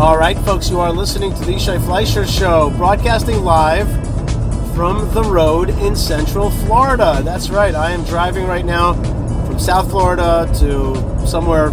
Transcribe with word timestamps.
All 0.00 0.16
right, 0.16 0.38
folks, 0.38 0.70
you 0.70 0.80
are 0.80 0.90
listening 0.90 1.34
to 1.34 1.40
the 1.40 1.52
Yishai 1.52 1.84
Fleisher 1.84 2.24
Show, 2.24 2.70
broadcasting 2.78 3.44
live 3.44 3.86
from 4.74 5.12
the 5.12 5.22
road 5.22 5.68
in 5.68 5.94
Central 5.94 6.50
Florida. 6.50 7.20
That's 7.22 7.50
right, 7.50 7.74
I 7.74 7.90
am 7.90 8.04
driving 8.04 8.46
right 8.46 8.64
now 8.64 8.94
from 9.44 9.58
South 9.58 9.90
Florida 9.90 10.50
to 10.60 11.26
somewhere 11.26 11.68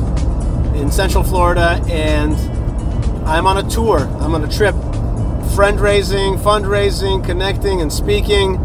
in 0.76 0.92
Central 0.92 1.24
Florida, 1.24 1.82
and 1.88 2.34
I'm 3.26 3.48
on 3.48 3.66
a 3.66 3.70
tour. 3.70 4.00
I'm 4.20 4.36
on 4.36 4.44
a 4.44 4.52
trip, 4.52 4.76
friend 5.56 5.80
raising, 5.80 6.36
fundraising, 6.36 7.24
connecting, 7.24 7.80
and 7.80 7.94
speaking. 7.94 8.58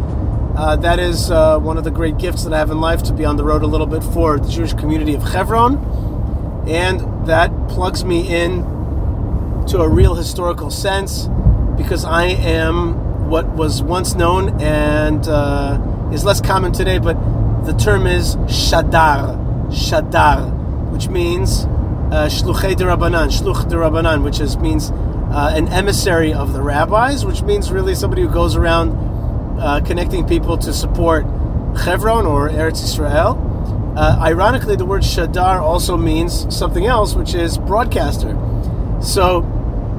Uh, 0.56 0.74
that 0.80 0.98
is 0.98 1.30
uh, 1.30 1.60
one 1.60 1.78
of 1.78 1.84
the 1.84 1.92
great 1.92 2.18
gifts 2.18 2.42
that 2.42 2.52
I 2.52 2.58
have 2.58 2.72
in 2.72 2.80
life 2.80 3.04
to 3.04 3.12
be 3.12 3.24
on 3.24 3.36
the 3.36 3.44
road 3.44 3.62
a 3.62 3.68
little 3.68 3.86
bit 3.86 4.02
for 4.02 4.40
the 4.40 4.48
Jewish 4.48 4.72
community 4.72 5.14
of 5.14 5.22
Hebron, 5.22 5.76
and 6.66 7.28
that 7.28 7.52
plugs 7.68 8.04
me 8.04 8.28
in 8.28 8.71
to 9.68 9.80
a 9.80 9.88
real 9.88 10.14
historical 10.14 10.70
sense 10.70 11.28
because 11.76 12.04
I 12.04 12.24
am 12.24 13.28
what 13.28 13.48
was 13.50 13.82
once 13.82 14.14
known 14.14 14.60
and 14.60 15.26
uh, 15.26 16.10
is 16.12 16.24
less 16.24 16.40
common 16.40 16.72
today, 16.72 16.98
but 16.98 17.14
the 17.64 17.72
term 17.72 18.06
is 18.06 18.36
Shadar, 18.36 19.70
Shadar, 19.70 20.90
which 20.90 21.08
means 21.08 21.64
uh, 22.12 22.28
Shluchei 22.28 22.76
de 22.76 22.84
Rabbanan, 22.84 23.28
Shluch 23.30 23.68
de 23.70 23.76
Rabbanan, 23.76 24.22
which 24.22 24.40
is, 24.40 24.56
means 24.58 24.90
uh, 24.90 25.52
an 25.54 25.68
emissary 25.68 26.34
of 26.34 26.52
the 26.52 26.60
rabbis, 26.60 27.24
which 27.24 27.42
means 27.42 27.72
really 27.72 27.94
somebody 27.94 28.22
who 28.22 28.28
goes 28.28 28.56
around 28.56 28.90
uh, 29.58 29.80
connecting 29.80 30.26
people 30.26 30.58
to 30.58 30.72
support 30.72 31.24
Chevron 31.82 32.26
or 32.26 32.50
Eretz 32.50 32.84
Israel. 32.84 33.48
Uh, 33.96 34.18
ironically, 34.20 34.76
the 34.76 34.84
word 34.84 35.02
Shadar 35.02 35.60
also 35.60 35.96
means 35.96 36.54
something 36.54 36.84
else, 36.84 37.14
which 37.14 37.34
is 37.34 37.56
broadcaster. 37.56 38.36
So, 39.02 39.42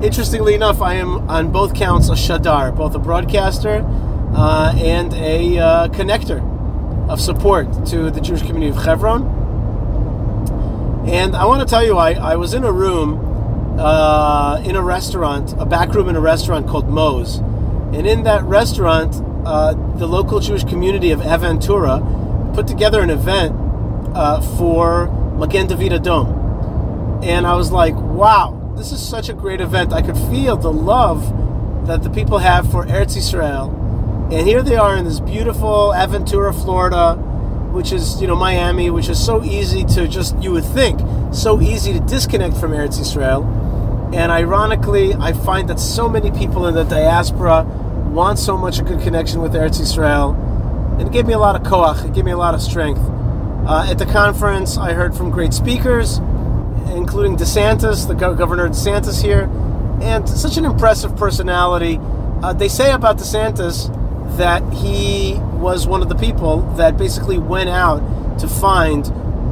interestingly 0.02 0.54
enough, 0.54 0.82
I 0.82 0.94
am 0.96 1.30
on 1.30 1.52
both 1.52 1.76
counts 1.76 2.08
a 2.08 2.14
Shadar, 2.14 2.74
both 2.74 2.96
a 2.96 3.00
broadcaster 3.00 3.86
uh, 4.34 4.74
and 4.78 5.14
a 5.14 5.60
uh, 5.60 5.88
connector 5.90 6.42
of 7.10 7.20
support 7.20 7.86
to 7.88 8.10
the 8.10 8.22
Jewish 8.22 8.42
community 8.42 8.70
of 8.70 8.78
Hebron. 8.82 9.42
And 11.06 11.36
I 11.36 11.46
want 11.46 11.68
to 11.68 11.70
tell 11.70 11.86
you, 11.86 11.98
I, 11.98 12.14
I 12.14 12.38
was 12.38 12.54
in 12.54 12.64
a 12.64 12.72
room 12.72 13.78
uh, 13.78 14.62
in 14.64 14.78
a 14.78 14.82
restaurant, 14.82 15.54
a 15.60 15.66
back 15.66 15.94
room 15.94 16.08
in 16.08 16.16
a 16.16 16.22
restaurant 16.22 16.66
called 16.68 16.88
Moe's. 16.88 17.40
And 17.94 18.08
in 18.08 18.24
that 18.24 18.44
restaurant, 18.46 19.16
uh, 19.46 19.74
the 19.98 20.08
local 20.08 20.40
Jewish 20.40 20.64
community 20.64 21.12
of 21.12 21.20
Aventura 21.20 22.54
put 22.56 22.68
together 22.68 23.02
an 23.02 23.10
event 23.10 23.54
uh, 24.16 24.40
for 24.58 25.08
Magen 25.38 25.68
David 25.68 25.92
Adom. 25.92 27.22
And 27.22 27.46
I 27.46 27.56
was 27.56 27.70
like, 27.70 27.96
wow, 27.96 28.63
this 28.76 28.92
is 28.92 29.08
such 29.08 29.30
a 29.30 29.34
great 29.34 29.62
event. 29.62 29.94
I 29.94 30.02
could 30.02 30.18
feel 30.18 30.58
the 30.58 30.72
love 30.72 31.88
that 31.88 32.02
the 32.02 32.10
people 32.10 32.40
have 32.40 32.70
for 32.72 32.86
Eretz 32.86 33.16
Israel. 33.16 33.70
And 34.32 34.48
here 34.48 34.64
they 34.64 34.76
are 34.76 34.98
in 34.98 35.06
this 35.06 35.20
beautiful 35.20 35.94
Aventura, 35.96 36.54
Florida, 36.54 37.16
which 37.72 37.92
is, 37.92 38.20
you 38.20 38.28
know, 38.28 38.36
Miami, 38.36 38.90
which 38.90 39.10
is 39.10 39.24
so 39.24 39.44
easy 39.44 39.84
to 39.86 40.08
just, 40.08 40.36
you 40.42 40.52
would 40.52 40.66
think, 40.66 41.00
so 41.34 41.62
easy 41.62 41.94
to 41.94 42.00
disconnect 42.00 42.58
from 42.58 42.72
Eretz 42.72 43.00
Israel. 43.00 43.44
And 44.14 44.32
ironically, 44.32 45.14
I 45.14 45.34
find 45.34 45.70
that 45.70 45.80
so 45.80 46.10
many 46.10 46.32
people 46.32 46.68
in 46.68 46.74
the 46.74 46.84
diaspora 46.84 47.64
want 48.12 48.40
so 48.40 48.58
much 48.58 48.80
a 48.80 48.84
good 48.84 49.02
connection 49.02 49.42
with 49.42 49.54
Eretz 49.54 49.80
Israel. 49.80 50.32
And 50.98 51.08
it 51.08 51.12
gave 51.12 51.28
me 51.28 51.34
a 51.34 51.40
lot 51.40 51.56
of 51.56 51.64
koach, 51.64 52.06
it 52.06 52.14
gave 52.14 52.26
me 52.26 52.32
a 52.32 52.38
lot 52.38 52.56
of 52.56 52.62
strength. 52.62 53.02
Uh, 53.68 53.88
at 53.90 53.98
the 53.98 54.06
conference, 54.06 54.78
I 54.78 54.94
heard 54.94 55.16
from 55.16 55.30
great 55.30 55.54
speakers, 55.54 56.20
including 56.96 57.36
DeSantis, 57.36 58.08
the 58.08 58.14
Governor 58.14 58.70
DeSantis 58.70 59.22
here, 59.22 59.50
and 60.02 60.28
such 60.28 60.58
an 60.58 60.66
impressive 60.66 61.16
personality. 61.16 62.00
Uh, 62.42 62.54
they 62.54 62.68
say 62.68 62.92
about 62.92 63.18
DeSantis 63.18 63.90
that 64.38 64.62
he 64.74 65.36
was 65.54 65.88
one 65.88 66.02
of 66.02 66.10
the 66.10 66.16
people 66.16 66.62
that 66.76 66.98
basically 66.98 67.38
went 67.38 67.70
out 67.70 68.00
to 68.40 68.48
find 68.48 69.08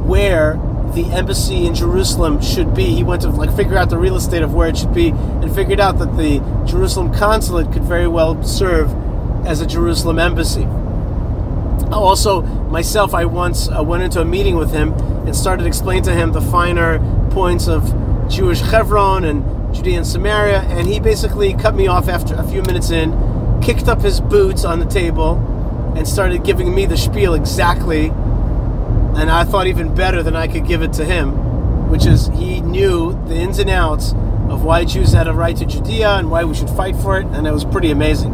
where 0.06 0.54
the 0.94 1.04
embassy 1.06 1.66
in 1.66 1.74
Jerusalem 1.74 2.42
should 2.42 2.74
be. 2.74 2.84
He 2.84 3.02
went 3.02 3.22
to 3.22 3.28
like 3.28 3.54
figure 3.56 3.78
out 3.78 3.88
the 3.88 3.96
real 3.96 4.16
estate 4.16 4.42
of 4.42 4.52
where 4.52 4.68
it 4.68 4.76
should 4.76 4.92
be 4.92 5.08
and 5.08 5.54
figured 5.54 5.80
out 5.80 5.98
that 5.98 6.16
the 6.16 6.38
Jerusalem 6.66 7.14
consulate 7.14 7.72
could 7.72 7.84
very 7.84 8.08
well 8.08 8.42
serve 8.42 8.90
as 9.46 9.60
a 9.60 9.66
Jerusalem 9.66 10.18
embassy. 10.18 10.66
Also, 11.90 12.42
myself, 12.42 13.14
I 13.14 13.24
once 13.24 13.68
uh, 13.68 13.82
went 13.82 14.02
into 14.02 14.20
a 14.20 14.24
meeting 14.24 14.56
with 14.56 14.72
him 14.72 14.92
and 15.26 15.34
started 15.34 15.66
explaining 15.66 16.04
to 16.04 16.12
him 16.12 16.32
the 16.32 16.40
finer 16.40 16.98
points 17.32 17.68
of 17.68 17.82
Jewish 18.28 18.60
Hebron 18.60 19.24
and 19.24 19.74
Judea 19.74 19.98
and 19.98 20.06
Samaria, 20.06 20.60
and 20.62 20.86
he 20.86 21.00
basically 21.00 21.54
cut 21.54 21.74
me 21.74 21.86
off 21.86 22.08
after 22.08 22.34
a 22.34 22.42
few 22.44 22.62
minutes 22.62 22.90
in, 22.90 23.12
kicked 23.62 23.88
up 23.88 24.00
his 24.00 24.20
boots 24.20 24.64
on 24.64 24.78
the 24.78 24.86
table, 24.86 25.36
and 25.96 26.06
started 26.06 26.44
giving 26.44 26.74
me 26.74 26.86
the 26.86 26.96
spiel 26.96 27.34
exactly 27.34 28.10
and 29.14 29.30
I 29.30 29.44
thought 29.44 29.66
even 29.66 29.94
better 29.94 30.22
than 30.22 30.34
I 30.34 30.48
could 30.48 30.66
give 30.66 30.82
it 30.82 30.94
to 30.94 31.04
him, 31.04 31.90
which 31.90 32.06
is 32.06 32.28
he 32.28 32.60
knew 32.60 33.12
the 33.26 33.34
ins 33.34 33.58
and 33.58 33.68
outs 33.68 34.12
of 34.48 34.64
why 34.64 34.84
Jews 34.84 35.12
had 35.12 35.28
a 35.28 35.32
right 35.32 35.56
to 35.56 35.66
Judea 35.66 36.16
and 36.16 36.30
why 36.30 36.44
we 36.44 36.54
should 36.54 36.70
fight 36.70 36.96
for 36.96 37.18
it, 37.20 37.26
and 37.26 37.46
it 37.46 37.52
was 37.52 37.64
pretty 37.64 37.90
amazing. 37.90 38.32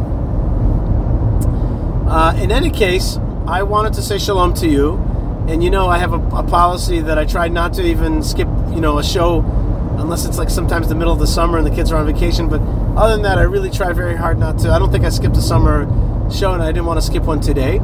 Uh, 2.07 2.33
in 2.41 2.51
any 2.51 2.69
case, 2.69 3.17
I 3.45 3.63
wanted 3.63 3.93
to 3.93 4.01
say 4.01 4.17
shalom 4.17 4.53
to 4.55 4.67
you, 4.67 4.93
and 5.49 5.63
you 5.63 5.69
know 5.69 5.87
I 5.87 5.97
have 5.97 6.13
a, 6.13 6.19
a 6.35 6.43
policy 6.43 7.01
that 7.01 7.17
I 7.17 7.25
try 7.25 7.47
not 7.47 7.73
to 7.73 7.83
even 7.83 8.23
skip, 8.23 8.47
you 8.69 8.81
know, 8.81 8.99
a 8.99 9.03
show 9.03 9.39
unless 9.97 10.25
it's 10.25 10.37
like 10.37 10.49
sometimes 10.49 10.87
the 10.87 10.95
middle 10.95 11.11
of 11.11 11.19
the 11.19 11.27
summer 11.27 11.57
and 11.57 11.67
the 11.67 11.71
kids 11.71 11.91
are 11.91 11.97
on 11.97 12.05
vacation. 12.05 12.47
But 12.47 12.61
other 12.95 13.13
than 13.13 13.23
that, 13.23 13.37
I 13.37 13.41
really 13.41 13.69
try 13.69 13.91
very 13.91 14.15
hard 14.15 14.39
not 14.39 14.59
to. 14.59 14.71
I 14.71 14.79
don't 14.79 14.91
think 14.91 15.03
I 15.03 15.09
skipped 15.09 15.35
a 15.35 15.41
summer 15.41 15.85
show, 16.31 16.53
and 16.53 16.63
I 16.63 16.71
didn't 16.71 16.85
want 16.85 16.99
to 16.99 17.05
skip 17.05 17.23
one 17.23 17.41
today 17.41 17.79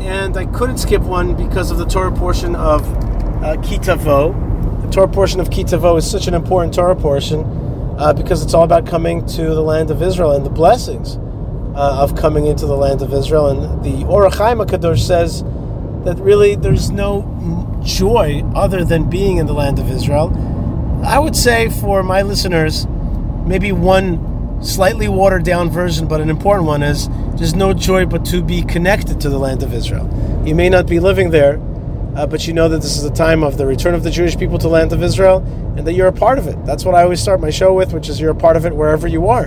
and 0.00 0.36
I 0.36 0.46
couldn't 0.46 0.78
skip 0.78 1.02
one 1.02 1.34
because 1.36 1.70
of 1.70 1.78
the 1.78 1.84
Torah 1.84 2.12
portion 2.12 2.56
of 2.56 2.82
uh, 3.44 3.60
Ki 3.62 3.78
Tavo. 3.78 4.32
The 4.82 4.90
Torah 4.90 5.08
portion 5.08 5.40
of 5.40 5.50
Ki 5.50 5.62
Tavo 5.62 5.98
is 5.98 6.10
such 6.10 6.26
an 6.26 6.34
important 6.34 6.74
Torah 6.74 6.96
portion 6.96 7.40
uh, 7.98 8.12
because 8.14 8.42
it's 8.42 8.54
all 8.54 8.64
about 8.64 8.86
coming 8.86 9.26
to 9.26 9.42
the 9.42 9.62
land 9.62 9.90
of 9.90 10.02
Israel 10.02 10.32
and 10.32 10.44
the 10.44 10.50
blessings 10.50 11.16
uh, 11.76 12.02
of 12.02 12.16
coming 12.16 12.46
into 12.46 12.64
the 12.66 12.76
land 12.76 13.02
of 13.02 13.12
Israel. 13.12 13.48
And 13.48 13.84
the 13.84 14.06
Or 14.06 14.28
HaChaim 14.28 14.64
Kadosh 14.66 15.06
says 15.06 15.42
that 16.04 16.18
really 16.18 16.54
there's 16.54 16.90
no 16.90 17.80
joy 17.82 18.42
other 18.54 18.84
than 18.84 19.08
being 19.08 19.38
in 19.38 19.46
the 19.46 19.52
land 19.52 19.78
of 19.78 19.90
Israel. 19.90 20.30
I 21.04 21.18
would 21.18 21.36
say 21.36 21.68
for 21.68 22.02
my 22.02 22.22
listeners, 22.22 22.86
maybe 23.46 23.72
one 23.72 24.62
slightly 24.62 25.08
watered 25.08 25.44
down 25.44 25.70
version, 25.70 26.06
but 26.06 26.20
an 26.20 26.28
important 26.28 26.66
one 26.66 26.82
is 26.82 27.08
there's 27.36 27.54
no 27.54 27.72
joy 27.72 28.04
but 28.04 28.24
to 28.26 28.42
be 28.42 28.62
connected 28.62 29.20
to 29.22 29.30
the 29.30 29.38
land 29.38 29.62
of 29.62 29.72
Israel. 29.72 30.08
You 30.44 30.54
may 30.54 30.68
not 30.68 30.86
be 30.86 31.00
living 31.00 31.30
there, 31.30 31.60
uh, 32.16 32.26
but 32.26 32.46
you 32.46 32.52
know 32.52 32.68
that 32.68 32.82
this 32.82 32.96
is 32.96 33.02
the 33.02 33.10
time 33.10 33.42
of 33.42 33.56
the 33.56 33.66
return 33.66 33.94
of 33.94 34.02
the 34.02 34.10
Jewish 34.10 34.36
people 34.36 34.58
to 34.58 34.64
the 34.64 34.72
land 34.72 34.92
of 34.92 35.02
Israel 35.02 35.38
and 35.76 35.86
that 35.86 35.94
you're 35.94 36.08
a 36.08 36.12
part 36.12 36.38
of 36.38 36.46
it. 36.46 36.62
That's 36.66 36.84
what 36.84 36.94
I 36.94 37.02
always 37.02 37.20
start 37.20 37.40
my 37.40 37.50
show 37.50 37.72
with, 37.72 37.92
which 37.92 38.08
is 38.08 38.20
you're 38.20 38.32
a 38.32 38.34
part 38.34 38.56
of 38.56 38.66
it 38.66 38.74
wherever 38.74 39.06
you 39.06 39.28
are. 39.28 39.46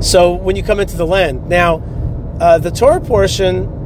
So 0.00 0.32
when 0.32 0.56
you 0.56 0.62
come 0.62 0.80
into 0.80 0.96
the 0.96 1.06
land. 1.06 1.48
Now, 1.48 1.82
uh, 2.40 2.56
the 2.58 2.70
Torah 2.70 3.00
portion 3.00 3.79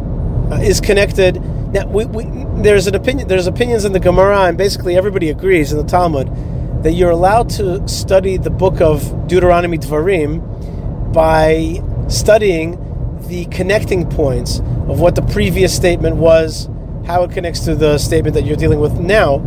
uh, 0.50 0.56
is 0.56 0.80
connected. 0.80 1.40
Now, 1.72 1.86
we, 1.86 2.04
we, 2.04 2.24
there's 2.62 2.86
an 2.86 2.94
opinion. 2.94 3.28
There's 3.28 3.46
opinions 3.46 3.84
in 3.84 3.92
the 3.92 4.00
Gemara, 4.00 4.42
and 4.42 4.58
basically 4.58 4.96
everybody 4.96 5.30
agrees 5.30 5.72
in 5.72 5.78
the 5.78 5.84
Talmud 5.84 6.28
that 6.84 6.92
you're 6.92 7.10
allowed 7.10 7.48
to 7.50 7.86
study 7.88 8.36
the 8.36 8.50
book 8.50 8.80
of 8.80 9.26
Deuteronomy 9.26 9.78
Dvarim 9.78 11.12
by 11.12 11.82
studying 12.08 12.78
the 13.28 13.46
connecting 13.46 14.08
points 14.08 14.58
of 14.58 15.00
what 15.00 15.14
the 15.14 15.22
previous 15.22 15.74
statement 15.74 16.16
was, 16.16 16.68
how 17.06 17.22
it 17.24 17.30
connects 17.30 17.60
to 17.60 17.74
the 17.74 17.96
statement 17.96 18.34
that 18.34 18.44
you're 18.44 18.56
dealing 18.56 18.80
with 18.80 18.98
now. 19.00 19.40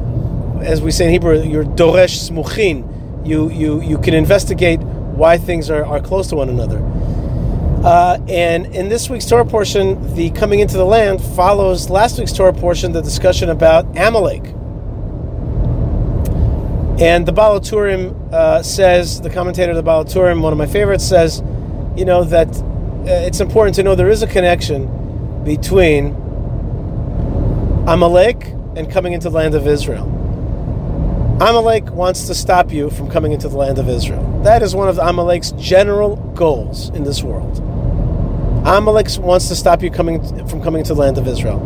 As 0.64 0.82
we 0.82 0.92
say 0.92 1.06
in 1.06 1.12
Hebrew, 1.12 1.42
you're 1.44 1.64
doresh 1.64 2.30
smuchin. 2.30 3.26
You, 3.26 3.50
you, 3.52 3.82
you 3.82 3.98
can 4.00 4.16
investigate 4.16 4.80
why 4.80 5.38
things 5.38 5.70
are, 5.70 5.86
are 5.86 6.00
close 6.00 6.28
to 6.30 6.36
one 6.36 6.50
another. 6.50 6.80
Uh, 7.88 8.20
and 8.28 8.76
in 8.76 8.90
this 8.90 9.10
week's 9.10 9.26
Torah 9.26 9.46
portion, 9.46 10.14
the 10.14 10.30
coming 10.32 10.60
into 10.60 10.76
the 10.76 10.84
land 10.84 11.22
follows 11.22 11.90
last 11.90 12.20
week's 12.20 12.34
Torah 12.34 12.52
portion, 12.52 12.92
the 12.92 13.02
discussion 13.02 13.50
about 13.50 13.86
Amalek. 13.98 14.44
And 17.00 17.26
the 17.26 17.32
Baal 17.32 17.62
HaTurim 17.62 18.34
uh, 18.34 18.62
says, 18.62 19.22
the 19.22 19.30
commentator 19.30 19.72
of 19.72 19.78
the 19.78 19.84
Baal 19.84 20.04
HaTurim, 20.04 20.42
one 20.42 20.52
of 20.52 20.60
my 20.60 20.66
favorites, 20.66 21.08
says, 21.08 21.42
you 21.96 22.04
know, 22.04 22.26
that 22.26 22.50
uh, 22.50 23.26
it's 23.26 23.40
important 23.40 23.74
to 23.78 23.84
know 23.84 23.96
there 23.96 24.10
is 24.10 24.22
a 24.22 24.28
connection 24.28 25.46
between 25.46 26.08
Amalek 27.88 28.48
and 28.76 28.92
coming 28.92 29.14
into 29.14 29.30
the 29.30 29.38
land 29.38 29.56
of 29.56 29.66
Israel. 29.66 30.08
Amalek 31.40 31.90
wants 31.92 32.28
to 32.28 32.36
stop 32.36 32.70
you 32.70 32.90
from 32.90 33.10
coming 33.10 33.32
into 33.32 33.48
the 33.48 33.56
land 33.56 33.80
of 33.80 33.88
Israel. 33.88 34.42
That 34.44 34.62
is 34.62 34.76
one 34.76 34.90
of 34.90 34.98
Amalek's 34.98 35.54
general 35.54 36.18
goals 36.36 36.90
in 36.90 37.06
this 37.06 37.24
world. 37.24 37.64
Amalek 38.68 39.08
wants 39.20 39.48
to 39.48 39.56
stop 39.56 39.82
you 39.82 39.90
coming 39.90 40.22
from 40.50 40.62
coming 40.62 40.84
to 40.84 40.94
the 40.94 41.00
land 41.00 41.18
of 41.18 41.26
Israel. 41.26 41.62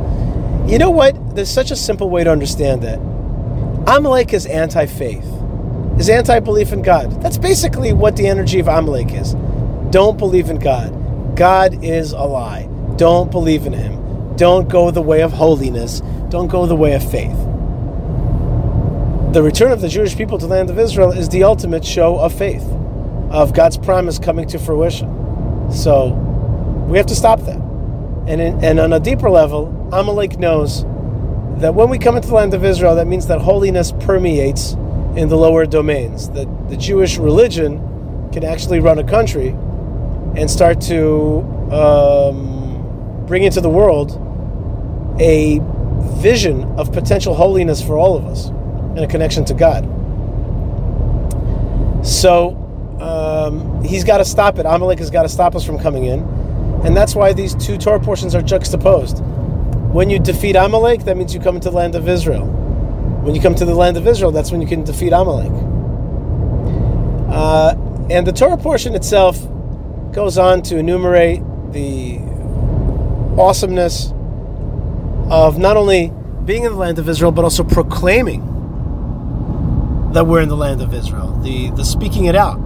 You 0.67 0.77
know 0.77 0.91
what? 0.91 1.35
There's 1.35 1.49
such 1.49 1.71
a 1.71 1.75
simple 1.75 2.11
way 2.11 2.23
to 2.23 2.29
understand 2.29 2.83
that. 2.83 2.99
Amalek 3.87 4.33
is 4.33 4.45
anti 4.45 4.85
faith. 4.85 5.25
is 5.97 6.09
anti 6.09 6.39
belief 6.39 6.71
in 6.71 6.83
God. 6.83 7.19
That's 7.23 7.39
basically 7.39 7.91
what 7.91 8.17
the 8.17 8.27
energy 8.27 8.59
of 8.59 8.67
Amalek 8.67 9.15
is. 9.15 9.33
Don't 9.89 10.19
believe 10.19 10.51
in 10.51 10.59
God. 10.59 11.35
God 11.35 11.83
is 11.83 12.11
a 12.11 12.21
lie. 12.21 12.69
Don't 12.97 13.31
believe 13.31 13.65
in 13.65 13.73
Him. 13.73 14.35
Don't 14.35 14.69
go 14.69 14.91
the 14.91 15.01
way 15.01 15.21
of 15.21 15.33
holiness. 15.33 16.01
Don't 16.29 16.49
go 16.49 16.67
the 16.67 16.75
way 16.75 16.93
of 16.93 17.01
faith. 17.09 17.35
The 19.33 19.41
return 19.41 19.71
of 19.71 19.81
the 19.81 19.89
Jewish 19.89 20.15
people 20.15 20.37
to 20.37 20.45
the 20.45 20.53
land 20.53 20.69
of 20.69 20.77
Israel 20.77 21.11
is 21.11 21.29
the 21.29 21.45
ultimate 21.45 21.83
show 21.83 22.19
of 22.19 22.31
faith, 22.31 22.63
of 23.31 23.53
God's 23.55 23.77
promise 23.77 24.19
coming 24.19 24.47
to 24.49 24.59
fruition. 24.59 25.71
So 25.71 26.27
we 26.91 26.97
have 26.97 27.07
to 27.07 27.15
stop 27.15 27.39
that. 27.41 27.59
And, 28.27 28.41
in, 28.41 28.63
and 28.63 28.79
on 28.79 28.91
a 28.91 28.99
deeper 28.99 29.29
level, 29.29 29.89
Amalek 29.93 30.37
knows 30.37 30.83
that 31.61 31.73
when 31.73 31.89
we 31.89 31.97
come 31.97 32.17
into 32.17 32.27
the 32.27 32.33
land 32.35 32.53
of 32.53 32.65
Israel, 32.65 32.95
that 32.95 33.07
means 33.07 33.27
that 33.27 33.39
holiness 33.39 33.93
permeates 34.01 34.73
in 35.15 35.29
the 35.29 35.37
lower 35.37 35.65
domains. 35.65 36.29
That 36.31 36.69
the 36.69 36.75
Jewish 36.75 37.17
religion 37.17 38.29
can 38.33 38.43
actually 38.43 38.79
run 38.79 38.99
a 38.99 39.05
country 39.05 39.49
and 40.35 40.49
start 40.49 40.81
to 40.81 41.41
um, 41.71 43.25
bring 43.25 43.43
into 43.43 43.61
the 43.61 43.69
world 43.69 44.11
a 45.19 45.59
vision 46.19 46.63
of 46.77 46.91
potential 46.91 47.35
holiness 47.35 47.81
for 47.81 47.97
all 47.97 48.17
of 48.17 48.25
us 48.25 48.47
and 48.47 48.99
a 48.99 49.07
connection 49.07 49.45
to 49.45 49.53
God. 49.53 49.85
So 52.05 52.57
um, 52.99 53.83
he's 53.83 54.03
got 54.03 54.17
to 54.17 54.25
stop 54.25 54.59
it. 54.59 54.65
Amalek 54.65 54.99
has 54.99 55.09
got 55.09 55.23
to 55.23 55.29
stop 55.29 55.55
us 55.55 55.65
from 55.65 55.79
coming 55.79 56.05
in. 56.05 56.40
And 56.83 56.97
that's 56.97 57.15
why 57.15 57.33
these 57.33 57.53
two 57.55 57.77
Torah 57.77 57.99
portions 57.99 58.33
are 58.33 58.41
juxtaposed. 58.41 59.19
When 59.93 60.09
you 60.09 60.19
defeat 60.19 60.55
Amalek, 60.55 61.03
that 61.03 61.17
means 61.17 61.33
you 61.33 61.39
come 61.39 61.55
into 61.55 61.69
the 61.69 61.75
land 61.75 61.95
of 61.95 62.07
Israel. 62.07 62.45
When 62.45 63.35
you 63.35 63.41
come 63.41 63.55
to 63.55 63.65
the 63.65 63.75
land 63.75 63.97
of 63.97 64.07
Israel, 64.07 64.31
that's 64.31 64.51
when 64.51 64.61
you 64.61 64.67
can 64.67 64.83
defeat 64.83 65.13
Amalek. 65.13 65.51
Uh, 67.29 67.75
and 68.09 68.25
the 68.25 68.31
Torah 68.31 68.57
portion 68.57 68.95
itself 68.95 69.39
goes 70.11 70.37
on 70.37 70.61
to 70.63 70.77
enumerate 70.77 71.41
the 71.71 72.17
awesomeness 73.39 74.11
of 75.29 75.57
not 75.57 75.77
only 75.77 76.11
being 76.45 76.63
in 76.63 76.71
the 76.71 76.77
land 76.77 76.99
of 76.99 77.07
Israel, 77.07 77.31
but 77.31 77.43
also 77.43 77.63
proclaiming 77.63 78.41
that 80.13 80.25
we're 80.25 80.41
in 80.41 80.49
the 80.49 80.57
land 80.57 80.81
of 80.81 80.93
Israel, 80.93 81.37
the, 81.41 81.69
the 81.71 81.85
speaking 81.85 82.25
it 82.25 82.35
out. 82.35 82.59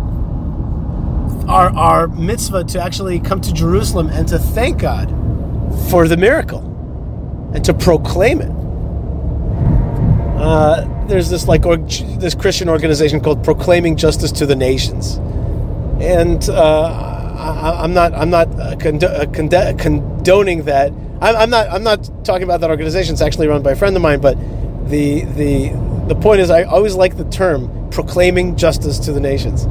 Our, 1.48 1.70
our 1.76 2.08
mitzvah 2.08 2.64
to 2.66 2.82
actually 2.82 3.20
come 3.20 3.40
to 3.42 3.54
Jerusalem 3.54 4.10
and 4.10 4.28
to 4.30 4.40
thank 4.40 4.80
God 4.80 5.10
for 5.90 6.08
the 6.08 6.18
miracle 6.18 6.62
and 7.54 7.64
to 7.66 7.74
proclaim 7.74 8.42
it. 8.42 8.52
Uh, 10.42 11.08
there's 11.08 11.30
this 11.30 11.48
like 11.48 11.66
or, 11.66 11.78
this 11.78 12.36
Christian 12.36 12.68
organization 12.68 13.22
called 13.22 13.44
Proclaiming 13.44 13.96
Justice 13.96 14.32
to 14.34 14.46
the 14.46 14.56
Nations, 14.56 15.16
and 16.02 16.50
uh, 16.50 17.16
I, 17.38 17.84
am 17.84 17.94
not 17.94 18.14
I'm 18.14 18.30
not 18.30 18.48
uh, 18.60 18.76
uh 18.76 19.74
condoning 19.78 20.64
that. 20.64 20.92
I'm, 21.22 21.36
I'm, 21.36 21.50
not 21.50 21.70
I'm 21.70 21.84
not 21.84 22.26
talking 22.26 22.44
about 22.44 22.60
that 22.62 22.70
organization. 22.70 23.14
It's 23.14 23.22
actually 23.22 23.48
run 23.48 23.64
by 23.64 23.72
a 23.72 23.76
friend 23.76 23.96
of 23.96 24.02
mine, 24.02 24.20
but 24.20 24.38
the 24.90 25.22
the 25.22 25.70
the 26.08 26.16
point 26.16 26.42
is 26.42 26.50
I 26.50 26.64
always 26.64 26.96
like 26.96 27.18
the 27.18 27.26
term 27.26 27.90
proclaiming 27.90 28.58
justice 28.58 29.00
to 29.00 29.14
the 29.14 29.22
nations. 29.22 29.66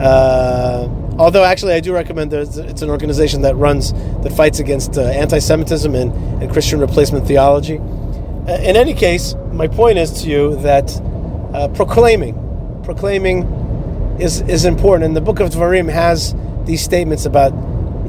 Uh, 0.00 0.88
although 1.18 1.44
actually 1.44 1.74
I 1.74 1.80
do 1.80 1.92
recommend 1.92 2.30
that 2.30 2.56
it's 2.56 2.82
an 2.82 2.90
organization 2.90 3.42
that 3.42 3.56
runs 3.56 3.92
that 4.22 4.32
fights 4.32 4.60
against 4.60 4.96
uh, 4.96 5.02
anti-Semitism 5.02 5.94
and, 5.94 6.42
and 6.42 6.52
Christian 6.52 6.80
replacement 6.80 7.26
theology. 7.26 7.78
Uh, 7.78 8.58
in 8.62 8.76
any 8.76 8.94
case, 8.94 9.34
my 9.52 9.66
point 9.66 9.98
is 9.98 10.22
to 10.22 10.28
you 10.28 10.56
that 10.62 10.90
uh, 11.52 11.68
proclaiming, 11.68 12.80
proclaiming 12.84 13.42
is 14.20 14.40
is 14.42 14.64
important. 14.64 15.04
And 15.04 15.16
the 15.16 15.20
Book 15.20 15.40
of 15.40 15.50
Dvarim 15.50 15.90
has 15.90 16.34
these 16.64 16.82
statements 16.82 17.26
about, 17.26 17.52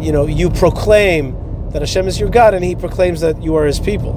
you 0.01 0.11
know, 0.11 0.27
you 0.27 0.49
proclaim 0.49 1.35
that 1.71 1.81
Hashem 1.81 2.07
is 2.07 2.19
your 2.19 2.29
God, 2.29 2.53
and 2.53 2.63
He 2.63 2.75
proclaims 2.75 3.21
that 3.21 3.41
you 3.41 3.55
are 3.55 3.65
His 3.65 3.79
people. 3.79 4.13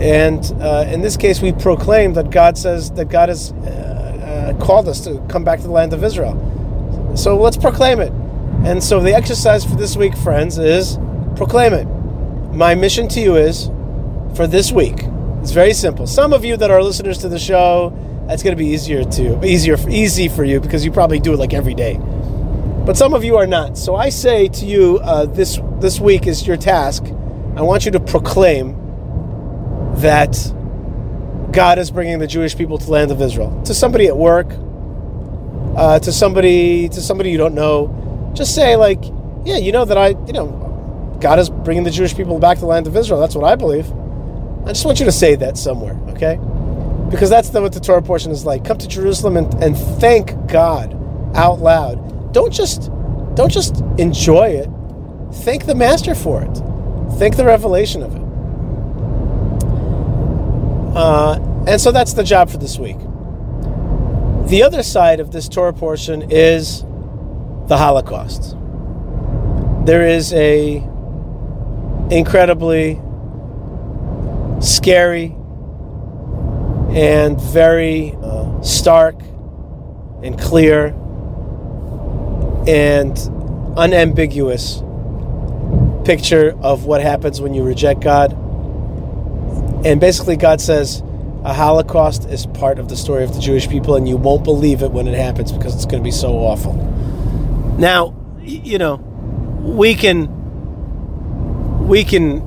And 0.00 0.44
uh, 0.60 0.84
in 0.88 1.00
this 1.00 1.16
case, 1.16 1.40
we 1.40 1.52
proclaim 1.52 2.14
that 2.14 2.30
God 2.30 2.58
says 2.58 2.90
that 2.92 3.08
God 3.08 3.28
has 3.28 3.52
uh, 3.52 4.54
uh, 4.56 4.64
called 4.64 4.88
us 4.88 5.00
to 5.04 5.24
come 5.28 5.44
back 5.44 5.60
to 5.60 5.66
the 5.66 5.72
land 5.72 5.92
of 5.92 6.04
Israel. 6.04 6.34
So 7.16 7.36
let's 7.36 7.56
proclaim 7.56 8.00
it. 8.00 8.12
And 8.64 8.82
so 8.82 9.00
the 9.00 9.14
exercise 9.14 9.64
for 9.64 9.74
this 9.74 9.96
week, 9.96 10.16
friends, 10.16 10.58
is 10.58 10.98
proclaim 11.34 11.72
it. 11.72 11.86
My 12.54 12.74
mission 12.74 13.08
to 13.08 13.20
you 13.20 13.36
is 13.36 13.70
for 14.34 14.46
this 14.46 14.70
week. 14.70 14.98
It's 15.40 15.52
very 15.52 15.72
simple. 15.72 16.06
Some 16.06 16.32
of 16.32 16.44
you 16.44 16.56
that 16.56 16.70
are 16.70 16.82
listeners 16.82 17.18
to 17.18 17.28
the 17.28 17.38
show, 17.38 17.96
that's 18.26 18.42
going 18.42 18.56
to 18.56 18.62
be 18.62 18.70
easier 18.70 19.04
to 19.04 19.46
easier 19.46 19.76
easy 19.88 20.28
for 20.28 20.44
you 20.44 20.60
because 20.60 20.84
you 20.84 20.90
probably 20.90 21.20
do 21.20 21.32
it 21.32 21.38
like 21.38 21.54
every 21.54 21.74
day. 21.74 21.98
But 22.84 22.96
some 22.96 23.14
of 23.14 23.24
you 23.24 23.36
are 23.36 23.46
not. 23.46 23.78
So 23.78 23.96
I 23.96 24.10
say 24.10 24.48
to 24.48 24.66
you, 24.66 24.98
uh, 24.98 25.26
this 25.26 25.58
this 25.80 26.00
week 26.00 26.26
is 26.26 26.46
your 26.46 26.56
task. 26.56 27.04
I 27.56 27.62
want 27.62 27.84
you 27.86 27.92
to 27.92 28.00
proclaim 28.00 28.74
that 29.96 30.36
God 31.52 31.78
is 31.78 31.90
bringing 31.90 32.18
the 32.18 32.26
Jewish 32.26 32.56
people 32.56 32.76
to 32.76 32.84
the 32.84 32.92
land 32.92 33.10
of 33.10 33.22
Israel. 33.22 33.62
To 33.64 33.72
somebody 33.72 34.06
at 34.08 34.16
work, 34.16 34.48
uh, 35.76 35.98
to 36.00 36.12
somebody 36.12 36.88
to 36.88 37.00
somebody 37.00 37.30
you 37.30 37.38
don't 37.38 37.54
know, 37.54 38.32
just 38.34 38.54
say 38.54 38.76
like, 38.76 39.02
yeah, 39.44 39.58
you 39.58 39.72
know 39.72 39.84
that 39.84 39.98
I, 39.98 40.08
you 40.08 40.32
know, 40.32 41.18
God 41.20 41.38
is 41.38 41.50
bringing 41.50 41.84
the 41.84 41.90
Jewish 41.90 42.16
people 42.16 42.38
back 42.38 42.56
to 42.56 42.62
the 42.62 42.66
land 42.66 42.86
of 42.86 42.96
Israel. 42.96 43.20
That's 43.20 43.34
what 43.34 43.44
I 43.44 43.56
believe. 43.56 43.86
I 44.64 44.68
just 44.68 44.84
want 44.84 44.98
you 44.98 45.06
to 45.06 45.12
say 45.12 45.36
that 45.36 45.56
somewhere, 45.56 45.94
okay? 46.08 46.36
Because 47.10 47.30
that's 47.30 47.50
the, 47.50 47.62
what 47.62 47.72
the 47.72 47.80
Torah 47.80 48.02
portion 48.02 48.32
is 48.32 48.44
like. 48.44 48.64
Come 48.64 48.78
to 48.78 48.88
Jerusalem 48.88 49.36
and, 49.36 49.54
and 49.62 49.76
thank 49.76 50.34
God 50.50 50.92
out 51.36 51.60
loud. 51.60 52.32
Don't 52.32 52.52
just 52.52 52.90
don't 53.34 53.52
just 53.52 53.80
enjoy 53.98 54.48
it. 54.48 54.68
Thank 55.44 55.66
the 55.66 55.74
Master 55.74 56.14
for 56.14 56.42
it. 56.42 56.54
Thank 57.18 57.36
the 57.36 57.44
revelation 57.44 58.02
of 58.02 58.16
it. 58.16 58.22
Uh, 60.96 61.38
and 61.68 61.80
so 61.80 61.92
that's 61.92 62.14
the 62.14 62.24
job 62.24 62.50
for 62.50 62.56
this 62.56 62.78
week. 62.78 62.96
The 64.46 64.62
other 64.62 64.82
side 64.82 65.20
of 65.20 65.32
this 65.32 65.48
Torah 65.48 65.72
portion 65.72 66.30
is 66.30 66.82
the 67.66 67.76
Holocaust. 67.76 68.56
There 69.84 70.06
is 70.06 70.32
a 70.32 70.76
incredibly 72.10 73.00
scary 74.60 75.34
and 76.90 77.40
very 77.40 78.16
uh, 78.22 78.62
stark 78.62 79.20
and 80.22 80.38
clear 80.40 80.94
and 82.66 83.18
unambiguous 83.76 84.82
picture 86.04 86.56
of 86.60 86.84
what 86.84 87.00
happens 87.00 87.40
when 87.40 87.52
you 87.52 87.62
reject 87.62 88.00
God 88.00 88.32
and 89.86 90.00
basically, 90.00 90.36
God 90.36 90.60
says 90.60 91.00
a 91.46 91.54
Holocaust 91.54 92.24
is 92.28 92.44
part 92.44 92.80
of 92.80 92.88
the 92.88 92.96
story 92.96 93.22
of 93.22 93.32
the 93.32 93.40
Jewish 93.40 93.68
people, 93.68 93.94
and 93.94 94.08
you 94.08 94.16
won't 94.16 94.42
believe 94.42 94.82
it 94.82 94.90
when 94.90 95.06
it 95.06 95.14
happens 95.14 95.52
because 95.52 95.76
it's 95.76 95.86
going 95.86 96.02
to 96.02 96.04
be 96.04 96.10
so 96.10 96.32
awful. 96.34 96.74
Now, 97.78 98.16
you 98.40 98.78
know, 98.78 98.96
we 99.62 99.94
can 99.94 100.26
we 101.86 102.02
can 102.02 102.42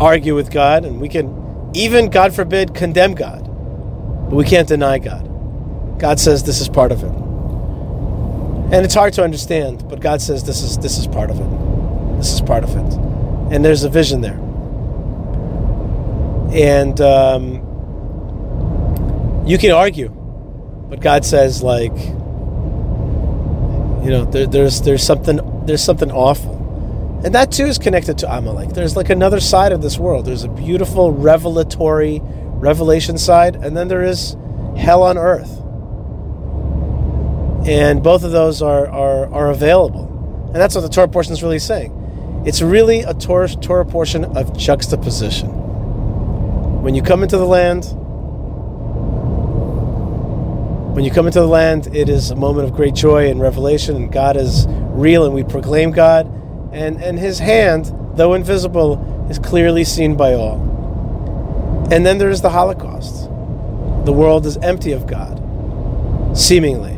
argue 0.00 0.34
with 0.34 0.50
God, 0.50 0.86
and 0.86 0.98
we 0.98 1.10
can 1.10 1.70
even, 1.74 2.08
God 2.08 2.34
forbid, 2.34 2.74
condemn 2.74 3.14
God, 3.14 3.44
but 4.30 4.34
we 4.34 4.44
can't 4.44 4.66
deny 4.66 4.98
God. 4.98 5.28
God 5.98 6.18
says 6.18 6.42
this 6.42 6.62
is 6.62 6.70
part 6.70 6.92
of 6.92 7.02
it, 7.02 7.12
and 8.72 8.82
it's 8.82 8.94
hard 8.94 9.12
to 9.12 9.22
understand, 9.22 9.86
but 9.90 10.00
God 10.00 10.22
says 10.22 10.42
this 10.42 10.62
is 10.62 10.78
this 10.78 10.96
is 10.96 11.06
part 11.06 11.30
of 11.30 11.38
it. 11.38 12.16
This 12.16 12.32
is 12.32 12.40
part 12.40 12.64
of 12.64 12.70
it, 12.70 12.94
and 13.52 13.62
there's 13.62 13.84
a 13.84 13.90
vision 13.90 14.22
there 14.22 14.40
and 16.52 17.00
um, 17.00 17.69
you 19.50 19.58
can 19.58 19.72
argue, 19.72 20.10
but 20.88 21.00
God 21.00 21.24
says 21.24 21.60
like, 21.60 21.96
you 24.04 24.10
know, 24.10 24.24
there, 24.24 24.46
there's 24.46 24.80
there's 24.82 25.02
something 25.02 25.40
there's 25.66 25.82
something 25.82 26.12
awful, 26.12 26.54
and 27.24 27.34
that 27.34 27.50
too 27.50 27.66
is 27.66 27.76
connected 27.76 28.16
to 28.18 28.32
Amalek. 28.32 28.70
There's 28.70 28.94
like 28.94 29.10
another 29.10 29.40
side 29.40 29.72
of 29.72 29.82
this 29.82 29.98
world. 29.98 30.24
There's 30.24 30.44
a 30.44 30.48
beautiful 30.48 31.10
revelatory 31.10 32.20
revelation 32.22 33.18
side, 33.18 33.56
and 33.56 33.76
then 33.76 33.88
there 33.88 34.04
is 34.04 34.36
hell 34.76 35.02
on 35.02 35.18
earth, 35.18 35.50
and 37.66 38.04
both 38.04 38.22
of 38.22 38.30
those 38.30 38.62
are 38.62 38.86
are, 38.86 39.34
are 39.34 39.50
available, 39.50 40.06
and 40.46 40.56
that's 40.56 40.76
what 40.76 40.82
the 40.82 40.88
Torah 40.88 41.08
portion 41.08 41.32
is 41.32 41.42
really 41.42 41.58
saying. 41.58 41.96
It's 42.46 42.62
really 42.62 43.00
a 43.00 43.14
Torah, 43.14 43.48
Torah 43.48 43.84
portion 43.84 44.24
of 44.36 44.56
juxtaposition 44.56 45.48
when 46.82 46.94
you 46.94 47.02
come 47.02 47.22
into 47.22 47.36
the 47.36 47.46
land, 47.46 47.84
when 50.92 51.04
you 51.04 51.10
come 51.10 51.26
into 51.26 51.40
the 51.40 51.46
land, 51.46 51.94
it 51.94 52.08
is 52.08 52.30
a 52.30 52.36
moment 52.36 52.68
of 52.68 52.74
great 52.74 52.94
joy 52.94 53.30
and 53.30 53.40
revelation, 53.40 53.96
and 53.96 54.12
God 54.12 54.36
is 54.36 54.66
real, 54.68 55.24
and 55.24 55.34
we 55.34 55.44
proclaim 55.44 55.92
God, 55.92 56.26
and, 56.72 57.02
and 57.02 57.18
His 57.18 57.38
hand, 57.38 57.92
though 58.16 58.34
invisible, 58.34 59.26
is 59.30 59.38
clearly 59.38 59.84
seen 59.84 60.16
by 60.16 60.34
all. 60.34 61.88
And 61.90 62.04
then 62.04 62.18
there 62.18 62.30
is 62.30 62.42
the 62.42 62.50
Holocaust. 62.50 63.24
The 64.04 64.12
world 64.12 64.46
is 64.46 64.56
empty 64.58 64.92
of 64.92 65.06
God. 65.06 65.38
seemingly. 66.34 66.94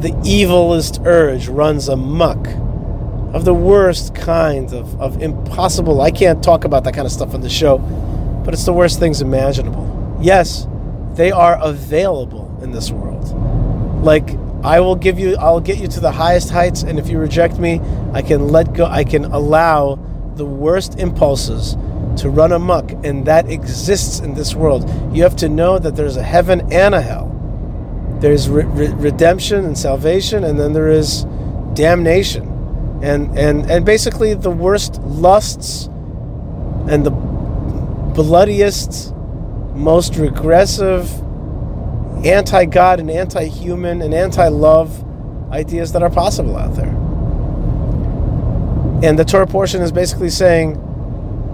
The 0.00 0.10
evilest 0.24 1.04
urge 1.06 1.48
runs 1.48 1.88
amuck 1.88 2.46
of 3.34 3.44
the 3.44 3.54
worst 3.54 4.14
kind 4.14 4.72
of, 4.72 5.00
of 5.00 5.22
impossible. 5.22 6.00
I 6.00 6.10
can't 6.10 6.42
talk 6.42 6.64
about 6.64 6.84
that 6.84 6.94
kind 6.94 7.06
of 7.06 7.12
stuff 7.12 7.34
on 7.34 7.40
the 7.40 7.50
show, 7.50 7.78
but 8.44 8.54
it's 8.54 8.64
the 8.64 8.72
worst 8.72 8.98
things 8.98 9.20
imaginable. 9.20 10.18
Yes, 10.20 10.66
they 11.14 11.30
are 11.30 11.58
available 11.62 12.45
in 12.66 12.72
this 12.72 12.90
world. 12.90 13.32
Like, 14.04 14.36
I 14.62 14.80
will 14.80 14.96
give 14.96 15.18
you, 15.18 15.36
I'll 15.36 15.60
get 15.60 15.78
you 15.78 15.88
to 15.88 16.00
the 16.00 16.10
highest 16.10 16.50
heights, 16.50 16.82
and 16.82 16.98
if 16.98 17.08
you 17.08 17.18
reject 17.18 17.58
me, 17.58 17.80
I 18.12 18.22
can 18.22 18.48
let 18.48 18.74
go, 18.74 18.86
I 18.86 19.04
can 19.04 19.24
allow 19.24 19.98
the 20.34 20.44
worst 20.44 20.98
impulses 20.98 21.76
to 22.20 22.28
run 22.28 22.52
amuck, 22.52 22.90
and 23.04 23.24
that 23.26 23.48
exists 23.48 24.20
in 24.20 24.34
this 24.34 24.54
world. 24.54 24.90
You 25.14 25.22
have 25.22 25.36
to 25.36 25.48
know 25.48 25.78
that 25.78 25.94
there's 25.94 26.16
a 26.16 26.22
heaven 26.22 26.72
and 26.72 26.94
a 26.94 27.00
hell. 27.00 27.32
There's 28.20 28.48
re- 28.48 28.64
re- 28.64 28.94
redemption 28.94 29.64
and 29.64 29.78
salvation, 29.78 30.44
and 30.44 30.58
then 30.58 30.72
there 30.72 30.88
is 30.88 31.24
damnation 31.74 32.56
and 33.02 33.38
and 33.38 33.70
and 33.70 33.84
basically 33.84 34.34
the 34.34 34.50
worst 34.50 35.00
lusts 35.02 35.86
and 36.88 37.04
the 37.04 37.10
bloodiest 37.10 39.14
most 39.74 40.16
regressive 40.16 41.10
anti-god 42.26 43.00
and 43.00 43.10
anti-human 43.10 44.02
and 44.02 44.12
anti-love 44.12 45.04
ideas 45.52 45.92
that 45.92 46.02
are 46.02 46.10
possible 46.10 46.56
out 46.56 46.74
there. 46.74 46.88
And 49.02 49.18
the 49.18 49.24
torah 49.24 49.46
portion 49.46 49.82
is 49.82 49.92
basically 49.92 50.30
saying 50.30 50.82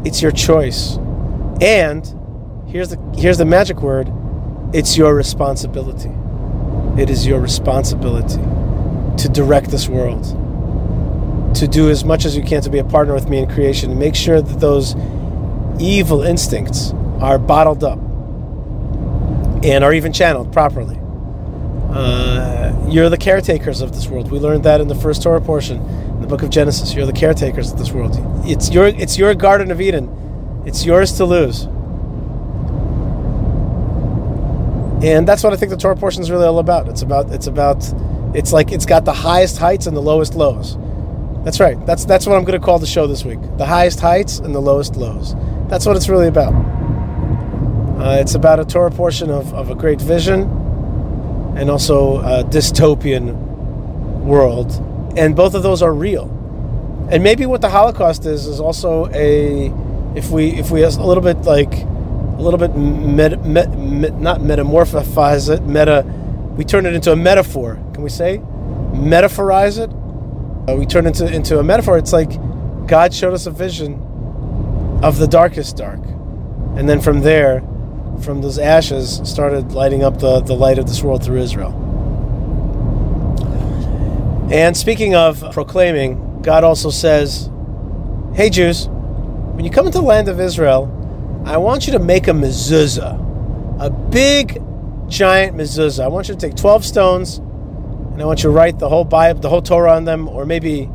it's 0.04 0.22
your 0.22 0.32
choice. 0.32 0.96
And 1.60 2.04
here's 2.66 2.88
the 2.88 2.98
here's 3.16 3.38
the 3.38 3.44
magic 3.44 3.82
word 3.82 4.10
it's 4.72 4.96
your 4.96 5.14
responsibility. 5.14 6.10
It 7.00 7.10
is 7.10 7.26
your 7.26 7.40
responsibility 7.40 8.40
to 9.18 9.28
direct 9.28 9.70
this 9.70 9.88
world 9.88 10.24
to 11.56 11.68
do 11.68 11.90
as 11.90 12.04
much 12.04 12.24
as 12.24 12.34
you 12.34 12.42
can 12.42 12.62
to 12.62 12.70
be 12.70 12.78
a 12.78 12.84
partner 12.84 13.12
with 13.12 13.28
me 13.28 13.38
in 13.38 13.48
creation 13.48 13.90
and 13.90 14.00
make 14.00 14.14
sure 14.14 14.40
that 14.40 14.58
those 14.58 14.94
evil 15.78 16.22
instincts 16.22 16.92
are 17.20 17.38
bottled 17.38 17.84
up 17.84 17.98
and 19.62 19.84
are 19.84 19.92
even 19.92 20.12
channeled 20.12 20.52
properly. 20.52 20.98
Uh, 21.90 22.74
you're 22.88 23.08
the 23.08 23.18
caretakers 23.18 23.80
of 23.80 23.94
this 23.94 24.08
world. 24.08 24.30
We 24.30 24.38
learned 24.38 24.64
that 24.64 24.80
in 24.80 24.88
the 24.88 24.94
first 24.94 25.22
Torah 25.22 25.40
portion, 25.40 25.78
in 25.78 26.20
the 26.20 26.26
book 26.26 26.42
of 26.42 26.50
Genesis. 26.50 26.94
You're 26.94 27.06
the 27.06 27.12
caretakers 27.12 27.72
of 27.72 27.78
this 27.78 27.92
world. 27.92 28.16
It's 28.44 28.70
your, 28.70 28.86
it's 28.86 29.18
your 29.18 29.34
Garden 29.34 29.70
of 29.70 29.80
Eden. 29.80 30.62
It's 30.66 30.84
yours 30.84 31.12
to 31.14 31.24
lose. 31.24 31.64
And 35.04 35.26
that's 35.26 35.42
what 35.42 35.52
I 35.52 35.56
think 35.56 35.70
the 35.70 35.76
Torah 35.76 35.96
portion 35.96 36.22
is 36.22 36.30
really 36.30 36.46
all 36.46 36.60
about. 36.60 36.88
It's 36.88 37.02
about, 37.02 37.30
it's 37.32 37.46
about, 37.48 37.84
it's 38.34 38.52
like 38.52 38.70
it's 38.72 38.86
got 38.86 39.04
the 39.04 39.12
highest 39.12 39.58
heights 39.58 39.86
and 39.86 39.96
the 39.96 40.00
lowest 40.00 40.34
lows. 40.34 40.78
That's 41.44 41.58
right. 41.58 41.84
That's 41.86 42.04
that's 42.04 42.24
what 42.24 42.36
I'm 42.36 42.44
going 42.44 42.58
to 42.58 42.64
call 42.64 42.78
the 42.78 42.86
show 42.86 43.08
this 43.08 43.24
week. 43.24 43.40
The 43.58 43.66
highest 43.66 43.98
heights 43.98 44.38
and 44.38 44.54
the 44.54 44.60
lowest 44.60 44.94
lows. 44.94 45.34
That's 45.68 45.84
what 45.86 45.96
it's 45.96 46.08
really 46.08 46.28
about. 46.28 46.52
Uh, 48.02 48.18
it's 48.20 48.34
about 48.34 48.58
a 48.58 48.64
Torah 48.64 48.90
portion 48.90 49.30
of, 49.30 49.54
of 49.54 49.70
a 49.70 49.74
great 49.74 50.00
vision 50.00 50.42
and 51.56 51.70
also 51.70 52.18
a 52.18 52.42
dystopian 52.42 53.34
world. 54.24 54.72
And 55.16 55.36
both 55.36 55.54
of 55.54 55.62
those 55.62 55.82
are 55.82 55.94
real. 55.94 56.24
And 57.10 57.22
maybe 57.22 57.46
what 57.46 57.60
the 57.60 57.70
Holocaust 57.70 58.26
is 58.26 58.46
is 58.46 58.58
also 58.58 59.06
a 59.12 59.72
if 60.16 60.30
we 60.30 60.50
if 60.50 60.70
we 60.70 60.82
a 60.82 60.88
little 60.88 61.22
bit 61.22 61.38
like 61.42 61.72
a 61.72 62.40
little 62.40 62.58
bit 62.58 62.74
met, 62.76 63.44
met, 63.44 63.70
met, 63.78 64.18
not 64.18 64.40
metamorphize 64.40 65.54
it 65.54 65.62
meta 65.62 66.02
we 66.56 66.64
turn 66.64 66.86
it 66.86 66.94
into 66.94 67.12
a 67.12 67.16
metaphor. 67.16 67.76
Can 67.94 68.02
we 68.02 68.10
say 68.10 68.38
metaphorize 68.92 69.78
it? 69.78 69.90
uh, 70.68 70.76
we 70.76 70.86
turn 70.86 71.06
into 71.06 71.26
into 71.32 71.58
a 71.58 71.62
metaphor. 71.62 71.98
It's 71.98 72.12
like 72.12 72.30
God 72.86 73.12
showed 73.12 73.34
us 73.34 73.46
a 73.46 73.50
vision 73.50 73.94
of 75.02 75.18
the 75.18 75.26
darkest 75.26 75.76
dark, 75.76 76.00
and 76.76 76.88
then 76.88 77.00
from 77.00 77.20
there, 77.20 77.62
from 78.20 78.42
those 78.42 78.58
ashes, 78.58 79.20
started 79.24 79.72
lighting 79.72 80.02
up 80.02 80.18
the, 80.18 80.40
the 80.40 80.54
light 80.54 80.78
of 80.78 80.86
this 80.86 81.02
world 81.02 81.24
through 81.24 81.40
Israel. 81.40 81.72
And 84.52 84.76
speaking 84.76 85.14
of 85.14 85.42
proclaiming, 85.52 86.42
God 86.42 86.64
also 86.64 86.90
says, 86.90 87.50
"Hey 88.34 88.50
Jews, 88.50 88.88
when 88.88 89.64
you 89.64 89.70
come 89.70 89.86
into 89.86 89.98
the 89.98 90.04
land 90.04 90.28
of 90.28 90.40
Israel, 90.40 90.90
I 91.46 91.56
want 91.56 91.86
you 91.86 91.92
to 91.94 91.98
make 91.98 92.28
a 92.28 92.32
mezuzah, 92.32 93.80
a 93.80 93.90
big, 93.90 94.62
giant 95.08 95.56
mezuzah. 95.56 96.04
I 96.04 96.08
want 96.08 96.28
you 96.28 96.34
to 96.34 96.40
take 96.40 96.56
twelve 96.56 96.84
stones." 96.84 97.40
and 98.12 98.20
I 98.20 98.26
want 98.26 98.40
you 98.40 98.50
to 98.50 98.50
write 98.50 98.78
the 98.78 98.88
whole 98.88 99.04
Bible, 99.04 99.40
the 99.40 99.48
whole 99.48 99.62
Torah 99.62 99.94
on 99.94 100.04
them, 100.04 100.28
or 100.28 100.44
maybe 100.44 100.90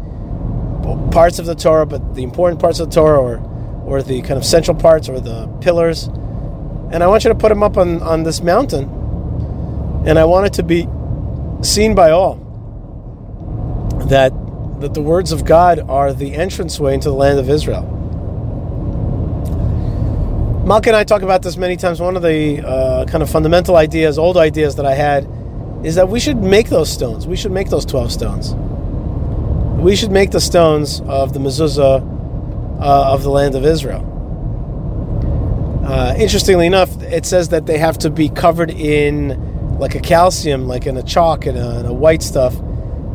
parts 1.12 1.40
of 1.40 1.48
the 1.48 1.56
Torah, 1.56 1.86
but 1.86 2.14
the 2.14 2.22
important 2.22 2.62
parts 2.62 2.80
of 2.80 2.90
the 2.90 2.96
Torah, 2.96 3.20
or 3.20 3.38
or 3.86 4.04
the 4.04 4.22
kind 4.22 4.34
of 4.34 4.46
central 4.46 4.78
parts, 4.78 5.10
or 5.10 5.20
the 5.20 5.48
pillars. 5.62 6.10
And 6.92 7.04
I 7.04 7.08
want 7.08 7.24
you 7.24 7.30
to 7.30 7.36
put 7.36 7.50
them 7.50 7.64
up 7.64 7.78
on, 7.78 8.02
on 8.02 8.24
this 8.24 8.42
mountain, 8.42 8.86
and 10.06 10.18
I 10.18 10.26
want 10.26 10.46
it 10.48 10.54
to 10.54 10.64
be 10.64 10.88
seen 11.62 11.96
by 11.96 12.12
all 12.12 12.36
that 14.10 14.32
that 14.80 14.94
the 14.94 15.02
words 15.02 15.32
of 15.32 15.44
God 15.44 15.80
are 15.90 16.14
the 16.14 16.34
entranceway 16.36 16.94
into 16.94 17.10
the 17.10 17.16
land 17.16 17.40
of 17.40 17.50
Israel. 17.50 17.82
Malka 20.68 20.90
and 20.90 20.96
I 20.96 21.04
talk 21.04 21.22
about 21.22 21.42
this 21.42 21.58
many 21.58 21.78
times. 21.78 22.00
One 22.00 22.16
of 22.16 22.22
the 22.22 22.62
uh, 22.66 23.06
kind 23.06 23.24
of 23.24 23.30
fundamental 23.30 23.76
ideas, 23.76 24.20
old 24.20 24.38
ideas 24.38 24.76
that 24.76 24.86
I 24.86 24.94
had 24.94 25.28
is 25.84 25.96
that 25.96 26.10
we 26.10 26.20
should 26.20 26.38
make 26.38 26.70
those 26.70 26.92
stones. 26.92 27.26
We 27.26 27.36
should 27.36 27.52
make 27.52 27.70
those 27.70 27.86
12 27.86 28.12
stones. 28.12 28.54
We 29.82 29.96
should 29.96 30.12
make 30.12 30.32
the 30.32 30.42
stones 30.42 31.02
of 31.02 31.34
the 31.34 31.40
mezuzah 31.40 32.02
uh, 32.80 33.14
of 33.14 33.24
the 33.24 33.30
land 33.30 33.56
of 33.56 33.66
Israel. 33.66 34.04
Uh, 35.88 36.14
interestingly 36.18 36.68
enough, 36.68 37.02
it 37.02 37.26
says 37.26 37.48
that 37.50 37.66
they 37.66 37.78
have 37.78 37.98
to 37.98 38.10
be 38.10 38.28
covered 38.28 38.70
in 38.72 39.80
like 39.80 39.96
a 39.96 40.02
calcium, 40.02 40.68
like 40.68 40.86
in 40.86 40.98
a 40.98 41.04
chalk 41.04 41.46
and 41.46 41.58
a, 41.58 41.80
and 41.80 41.88
a 41.88 41.94
white 41.94 42.22
stuff. 42.22 42.54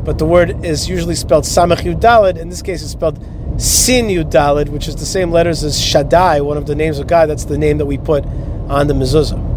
But 0.05 0.17
the 0.17 0.25
word 0.25 0.65
is 0.65 0.89
usually 0.89 1.15
spelled 1.15 1.45
samach 1.45 1.83
yudalid. 1.83 2.39
In 2.39 2.49
this 2.49 2.63
case, 2.63 2.83
it's 2.83 2.93
spelled 2.93 3.23
sin 3.61 4.07
yudalid, 4.07 4.71
which 4.71 4.89
is 4.89 4.97
the 4.97 5.05
same 5.05 5.31
letters 5.31 5.63
as 5.63 5.79
Shaddai, 5.79 6.41
one 6.41 6.57
of 6.57 6.67
the 6.67 6.75
names 6.75 6.99
of 6.99 7.07
God. 7.07 7.27
That's 7.29 7.45
the 7.45 7.59
name 7.59 7.77
that 7.77 7.85
we 7.85 7.99
put 7.99 8.25
on 8.25 8.87
the 8.87 8.95
mezuzah. 8.95 9.51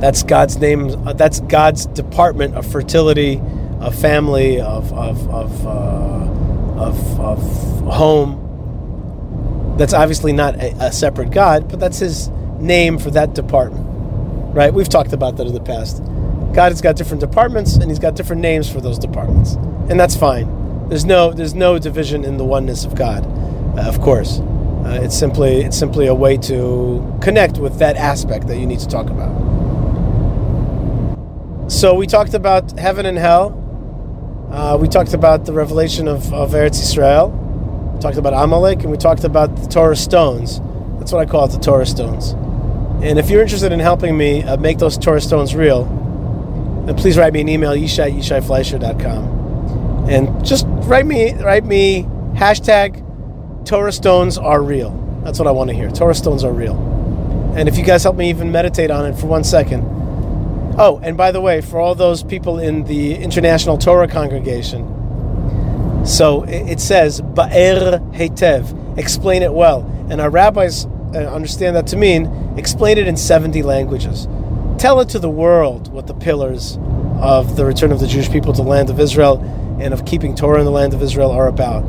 That's 0.00 0.22
God's 0.22 0.56
name. 0.56 0.88
Uh, 1.06 1.12
that's 1.12 1.40
God's 1.40 1.84
department 1.84 2.54
of 2.54 2.66
fertility, 2.66 3.42
of 3.80 3.94
family, 3.94 4.58
of 4.58 4.90
of 4.94 5.28
of, 5.28 5.66
uh, 5.66 6.80
of, 6.80 7.20
of 7.20 7.38
home. 7.92 8.43
That's 9.76 9.92
obviously 9.92 10.32
not 10.32 10.54
a, 10.56 10.74
a 10.86 10.92
separate 10.92 11.30
God, 11.30 11.68
but 11.68 11.80
that's 11.80 11.98
His 11.98 12.28
name 12.60 12.98
for 12.98 13.10
that 13.10 13.34
department. 13.34 13.84
Right? 14.54 14.72
We've 14.72 14.88
talked 14.88 15.12
about 15.12 15.36
that 15.36 15.46
in 15.46 15.54
the 15.54 15.60
past. 15.60 16.02
God 16.54 16.70
has 16.70 16.80
got 16.80 16.96
different 16.96 17.20
departments, 17.20 17.74
and 17.76 17.90
He's 17.90 17.98
got 17.98 18.14
different 18.14 18.42
names 18.42 18.70
for 18.70 18.80
those 18.80 18.98
departments, 18.98 19.54
and 19.88 19.98
that's 19.98 20.16
fine. 20.16 20.88
There's 20.88 21.04
no 21.04 21.32
there's 21.32 21.54
no 21.54 21.78
division 21.78 22.24
in 22.24 22.36
the 22.36 22.44
oneness 22.44 22.84
of 22.84 22.94
God, 22.94 23.26
uh, 23.78 23.88
of 23.88 24.00
course. 24.00 24.40
Uh, 24.40 25.00
it's 25.02 25.18
simply 25.18 25.62
it's 25.62 25.78
simply 25.78 26.06
a 26.06 26.14
way 26.14 26.36
to 26.36 27.18
connect 27.22 27.58
with 27.58 27.78
that 27.78 27.96
aspect 27.96 28.46
that 28.48 28.58
you 28.58 28.66
need 28.66 28.80
to 28.80 28.86
talk 28.86 29.08
about. 29.10 29.32
So 31.70 31.94
we 31.94 32.06
talked 32.06 32.34
about 32.34 32.78
heaven 32.78 33.06
and 33.06 33.16
hell. 33.16 33.60
Uh, 34.50 34.76
we 34.78 34.86
talked 34.86 35.14
about 35.14 35.46
the 35.46 35.52
revelation 35.52 36.06
of, 36.06 36.32
of 36.32 36.52
Eretz 36.52 36.80
Israel. 36.80 37.40
Talked 38.04 38.18
about 38.18 38.34
Amalek, 38.34 38.82
and 38.82 38.90
we 38.90 38.98
talked 38.98 39.24
about 39.24 39.56
the 39.56 39.66
Torah 39.66 39.96
stones. 39.96 40.60
That's 40.98 41.10
what 41.10 41.26
I 41.26 41.30
call 41.30 41.46
it, 41.46 41.52
the 41.52 41.58
Torah 41.58 41.86
stones. 41.86 42.32
And 43.02 43.18
if 43.18 43.30
you're 43.30 43.40
interested 43.40 43.72
in 43.72 43.80
helping 43.80 44.14
me 44.14 44.42
uh, 44.42 44.58
make 44.58 44.76
those 44.76 44.98
Torah 44.98 45.22
stones 45.22 45.54
real, 45.54 45.84
then 46.84 46.96
please 46.96 47.16
write 47.16 47.32
me 47.32 47.40
an 47.40 47.48
email, 47.48 47.70
yishai 47.70 48.08
at 48.08 48.12
yishaifleisher.com. 48.12 50.10
And 50.10 50.44
just 50.44 50.66
write 50.68 51.06
me, 51.06 51.32
write 51.32 51.64
me 51.64 52.02
hashtag 52.34 53.00
Torah 53.64 53.90
stones 53.90 54.36
are 54.36 54.62
real. 54.62 54.90
That's 55.24 55.38
what 55.38 55.48
I 55.48 55.52
want 55.52 55.70
to 55.70 55.74
hear. 55.74 55.90
Torah 55.90 56.14
stones 56.14 56.44
are 56.44 56.52
real. 56.52 56.76
And 57.56 57.70
if 57.70 57.78
you 57.78 57.84
guys 57.84 58.02
help 58.02 58.16
me 58.16 58.28
even 58.28 58.52
meditate 58.52 58.90
on 58.90 59.06
it 59.06 59.14
for 59.16 59.28
one 59.28 59.44
second, 59.44 59.82
Oh, 60.76 61.00
and 61.02 61.16
by 61.16 61.32
the 61.32 61.40
way, 61.40 61.62
for 61.62 61.80
all 61.80 61.94
those 61.94 62.22
people 62.22 62.58
in 62.58 62.84
the 62.84 63.14
International 63.14 63.78
Torah 63.78 64.08
Congregation, 64.08 64.84
so 66.04 66.44
it 66.44 66.80
says 66.80 67.20
Ba'er 67.20 68.12
Hetev, 68.14 68.98
explain 68.98 69.42
it 69.42 69.52
well. 69.52 69.82
And 70.10 70.20
our 70.20 70.30
rabbis 70.30 70.84
uh, 70.84 71.18
understand 71.32 71.76
that 71.76 71.86
to 71.88 71.96
mean 71.96 72.54
explain 72.58 72.98
it 72.98 73.06
in 73.06 73.16
70 73.16 73.62
languages. 73.62 74.26
Tell 74.78 75.00
it 75.00 75.08
to 75.10 75.18
the 75.18 75.30
world 75.30 75.92
what 75.92 76.06
the 76.06 76.14
pillars 76.14 76.78
of 77.20 77.56
the 77.56 77.64
return 77.64 77.90
of 77.90 78.00
the 78.00 78.06
Jewish 78.06 78.30
people 78.30 78.52
to 78.52 78.62
the 78.62 78.68
land 78.68 78.90
of 78.90 79.00
Israel 79.00 79.40
and 79.80 79.94
of 79.94 80.04
keeping 80.04 80.34
Torah 80.34 80.58
in 80.58 80.64
the 80.64 80.70
land 80.70 80.92
of 80.92 81.02
Israel 81.02 81.30
are 81.30 81.48
about. 81.48 81.80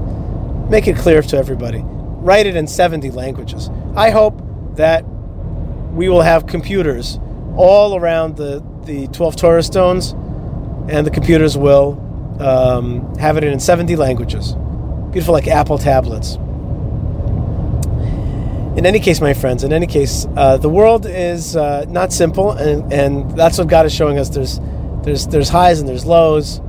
Make 0.69 0.87
it 0.87 0.95
clear 0.95 1.21
to 1.21 1.37
everybody. 1.37 1.81
Write 1.83 2.45
it 2.45 2.55
in 2.55 2.67
70 2.67 3.11
languages. 3.11 3.69
I 3.95 4.11
hope 4.11 4.41
that 4.75 5.03
we 5.91 6.09
will 6.09 6.21
have 6.21 6.47
computers 6.47 7.19
all 7.57 7.95
around 7.95 8.37
the, 8.37 8.63
the 8.85 9.07
12 9.07 9.35
Torah 9.35 9.63
stones, 9.63 10.11
and 10.89 11.05
the 11.05 11.11
computers 11.11 11.57
will 11.57 12.01
um, 12.39 13.15
have 13.15 13.37
it 13.37 13.43
in 13.43 13.59
70 13.59 13.95
languages. 13.95 14.53
Beautiful, 15.11 15.33
like 15.33 15.47
Apple 15.47 15.77
tablets. 15.77 16.37
In 18.77 18.85
any 18.85 18.99
case, 18.99 19.21
my 19.21 19.33
friends, 19.33 19.63
in 19.63 19.71
any 19.71 19.87
case, 19.87 20.27
uh, 20.35 20.57
the 20.57 20.67
world 20.67 21.05
is 21.05 21.55
uh, 21.55 21.85
not 21.87 22.11
simple, 22.11 22.51
and, 22.51 22.91
and 22.91 23.31
that's 23.31 23.57
what 23.57 23.69
God 23.69 23.85
is 23.85 23.93
showing 23.93 24.19
us. 24.19 24.27
There's, 24.29 24.59
there's, 25.03 25.27
there's 25.27 25.47
highs 25.47 25.79
and 25.79 25.87
there's 25.87 26.05
lows. 26.05 26.59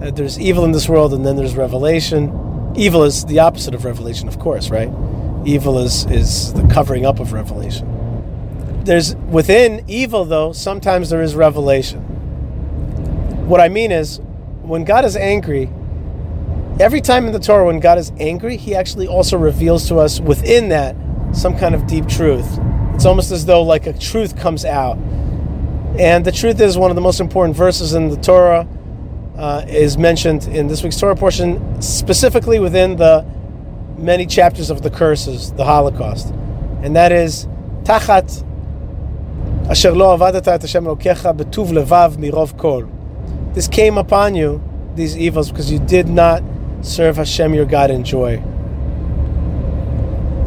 Uh, 0.00 0.12
there's 0.14 0.38
evil 0.38 0.64
in 0.64 0.70
this 0.70 0.88
world, 0.88 1.12
and 1.12 1.26
then 1.26 1.34
there's 1.34 1.56
revelation. 1.56 2.72
Evil 2.76 3.02
is 3.02 3.24
the 3.24 3.40
opposite 3.40 3.74
of 3.74 3.84
revelation, 3.84 4.28
of 4.28 4.38
course, 4.38 4.70
right? 4.70 4.90
Evil 5.44 5.80
is, 5.80 6.06
is 6.06 6.52
the 6.52 6.62
covering 6.68 7.04
up 7.04 7.18
of 7.18 7.32
revelation. 7.32 8.84
There's 8.84 9.16
within 9.16 9.84
evil, 9.88 10.24
though, 10.24 10.52
sometimes 10.52 11.10
there 11.10 11.22
is 11.22 11.34
revelation. 11.34 12.00
What 13.48 13.60
I 13.60 13.68
mean 13.68 13.90
is, 13.90 14.20
when 14.66 14.82
God 14.82 15.04
is 15.04 15.16
angry, 15.16 15.70
every 16.80 17.00
time 17.00 17.26
in 17.26 17.32
the 17.32 17.38
Torah, 17.38 17.66
when 17.66 17.78
God 17.78 17.98
is 17.98 18.10
angry, 18.18 18.56
He 18.56 18.74
actually 18.74 19.06
also 19.06 19.38
reveals 19.38 19.86
to 19.88 19.96
us 19.98 20.20
within 20.20 20.70
that 20.70 20.96
some 21.32 21.56
kind 21.56 21.74
of 21.74 21.86
deep 21.86 22.08
truth. 22.08 22.58
It's 22.94 23.04
almost 23.04 23.30
as 23.30 23.46
though 23.46 23.62
like 23.62 23.86
a 23.86 23.92
truth 23.92 24.36
comes 24.36 24.64
out. 24.64 24.98
And 25.98 26.24
the 26.24 26.32
truth 26.32 26.60
is 26.60 26.76
one 26.76 26.90
of 26.90 26.96
the 26.96 27.00
most 27.00 27.20
important 27.20 27.56
verses 27.56 27.94
in 27.94 28.08
the 28.08 28.16
Torah 28.16 28.66
uh, 29.36 29.64
is 29.68 29.96
mentioned 29.96 30.48
in 30.48 30.66
this 30.66 30.82
week's 30.82 30.98
Torah 30.98 31.14
portion, 31.14 31.80
specifically 31.80 32.58
within 32.58 32.96
the 32.96 33.24
many 33.96 34.26
chapters 34.26 34.68
of 34.68 34.82
the 34.82 34.90
curses, 34.90 35.52
the 35.52 35.64
Holocaust. 35.64 36.28
And 36.82 36.96
that 36.96 37.12
is, 37.12 37.46
Tachat 37.84 38.44
asher 39.70 39.92
lo 39.92 40.16
avadata 40.16 40.48
et 40.48 40.62
Hashem 40.62 40.84
Elokecha 40.84 41.36
betuv 41.36 41.68
levav 41.68 42.16
mirov 42.16 42.58
kol. 42.58 42.95
This 43.56 43.68
came 43.68 43.96
upon 43.96 44.34
you, 44.34 44.62
these 44.96 45.16
evils, 45.16 45.50
because 45.50 45.72
you 45.72 45.78
did 45.78 46.10
not 46.10 46.42
serve 46.82 47.16
Hashem 47.16 47.54
your 47.54 47.64
God 47.64 47.90
in 47.90 48.04
joy. 48.04 48.36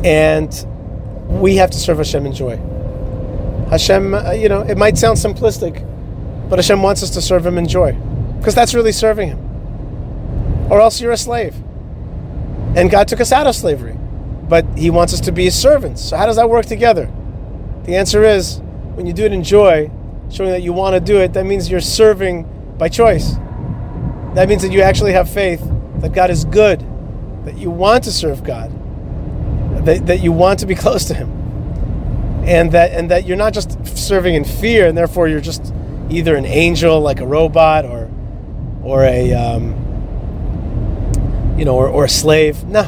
And 0.03 0.53
we 1.27 1.55
have 1.55 1.71
to 1.71 1.79
serve 1.79 1.97
Hashem 1.97 2.27
in 2.27 2.33
joy. 2.33 2.57
Hashem, 3.71 4.13
uh, 4.13 4.33
you 4.33 4.47
know, 4.47 4.61
it 4.61 4.77
might 4.77 4.95
sound 4.95 5.17
simplistic, 5.17 5.83
but 6.51 6.59
Hashem 6.59 6.83
wants 6.83 7.01
us 7.01 7.09
to 7.09 7.21
serve 7.21 7.47
Him 7.47 7.57
in 7.57 7.67
joy, 7.67 7.93
because 8.37 8.53
that's 8.53 8.75
really 8.75 8.91
serving 8.91 9.29
Him. 9.29 10.71
Or 10.71 10.79
else 10.79 11.01
you're 11.01 11.11
a 11.11 11.17
slave. 11.17 11.55
And 12.75 12.91
God 12.91 13.07
took 13.07 13.21
us 13.21 13.31
out 13.31 13.47
of 13.47 13.55
slavery, 13.55 13.97
but 14.47 14.67
He 14.77 14.91
wants 14.91 15.15
us 15.15 15.21
to 15.21 15.31
be 15.31 15.45
His 15.45 15.59
servants. 15.59 16.09
So 16.09 16.15
how 16.15 16.27
does 16.27 16.35
that 16.35 16.47
work 16.47 16.67
together? 16.67 17.11
The 17.85 17.95
answer 17.95 18.23
is 18.23 18.59
when 18.93 19.07
you 19.07 19.13
do 19.13 19.25
it 19.25 19.33
in 19.33 19.43
joy, 19.43 19.89
showing 20.29 20.51
that 20.51 20.61
you 20.61 20.73
want 20.73 20.93
to 20.93 20.99
do 20.99 21.17
it, 21.17 21.33
that 21.33 21.47
means 21.47 21.71
you're 21.71 21.81
serving 21.81 22.47
by 22.79 22.89
choice. 22.89 23.35
That 24.33 24.47
means 24.47 24.63
that 24.63 24.71
you 24.71 24.81
actually 24.81 25.11
have 25.11 25.29
faith 25.29 25.61
that 26.01 26.13
God 26.13 26.31
is 26.31 26.45
good, 26.45 26.79
that 27.45 27.57
you 27.57 27.69
want 27.69 28.05
to 28.05 28.11
serve 28.11 28.43
God, 28.43 28.71
that, 29.85 30.07
that 30.07 30.21
you 30.21 30.31
want 30.31 30.59
to 30.59 30.65
be 30.65 30.75
close 30.83 31.05
to 31.05 31.13
Him, 31.13 31.29
and 32.45 32.71
that 32.71 32.91
and 32.91 33.11
that 33.11 33.27
you're 33.27 33.37
not 33.37 33.53
just 33.53 33.85
serving 33.97 34.33
in 34.33 34.43
fear, 34.43 34.87
and 34.87 34.97
therefore 34.97 35.27
you're 35.27 35.41
just 35.41 35.73
either 36.09 36.35
an 36.35 36.45
angel 36.45 36.99
like 37.01 37.19
a 37.19 37.27
robot 37.27 37.85
or 37.85 38.09
or 38.81 39.03
a 39.03 39.33
um, 39.33 39.75
you 41.57 41.65
know 41.65 41.75
or, 41.75 41.89
or 41.89 42.05
a 42.05 42.09
slave. 42.09 42.63
No, 42.63 42.83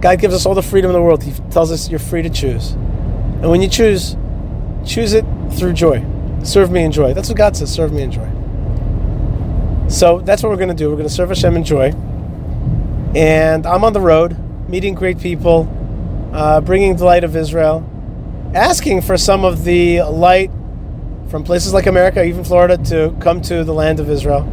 God 0.00 0.18
gives 0.18 0.34
us 0.34 0.46
all 0.46 0.54
the 0.54 0.62
freedom 0.62 0.90
in 0.90 0.94
the 0.94 1.02
world. 1.02 1.22
He 1.22 1.32
tells 1.50 1.70
us 1.70 1.88
you're 1.88 2.00
free 2.00 2.22
to 2.22 2.30
choose, 2.30 2.72
and 2.72 3.50
when 3.50 3.62
you 3.62 3.68
choose, 3.68 4.16
choose 4.84 5.12
it 5.12 5.24
through 5.52 5.74
joy. 5.74 6.04
Serve 6.42 6.70
me 6.70 6.82
in 6.82 6.90
joy. 6.90 7.12
That's 7.12 7.28
what 7.28 7.36
God 7.36 7.56
says. 7.56 7.72
Serve 7.72 7.92
me 7.92 8.02
in 8.02 8.10
joy. 8.10 8.39
So 9.90 10.20
that's 10.20 10.40
what 10.42 10.50
we're 10.50 10.56
going 10.56 10.68
to 10.68 10.74
do. 10.74 10.88
We're 10.88 10.96
going 10.96 11.08
to 11.08 11.12
serve 11.12 11.30
Hashem 11.30 11.56
in 11.56 11.64
joy. 11.64 11.92
And 13.16 13.66
I'm 13.66 13.82
on 13.82 13.92
the 13.92 14.00
road, 14.00 14.36
meeting 14.68 14.94
great 14.94 15.18
people, 15.18 15.68
uh, 16.32 16.60
bringing 16.60 16.94
the 16.94 17.04
light 17.04 17.24
of 17.24 17.34
Israel, 17.34 17.84
asking 18.54 19.02
for 19.02 19.18
some 19.18 19.44
of 19.44 19.64
the 19.64 20.02
light 20.02 20.52
from 21.28 21.42
places 21.42 21.74
like 21.74 21.86
America, 21.86 22.24
even 22.24 22.44
Florida, 22.44 22.78
to 22.84 23.16
come 23.20 23.40
to 23.42 23.64
the 23.64 23.74
land 23.74 23.98
of 23.98 24.08
Israel. 24.08 24.46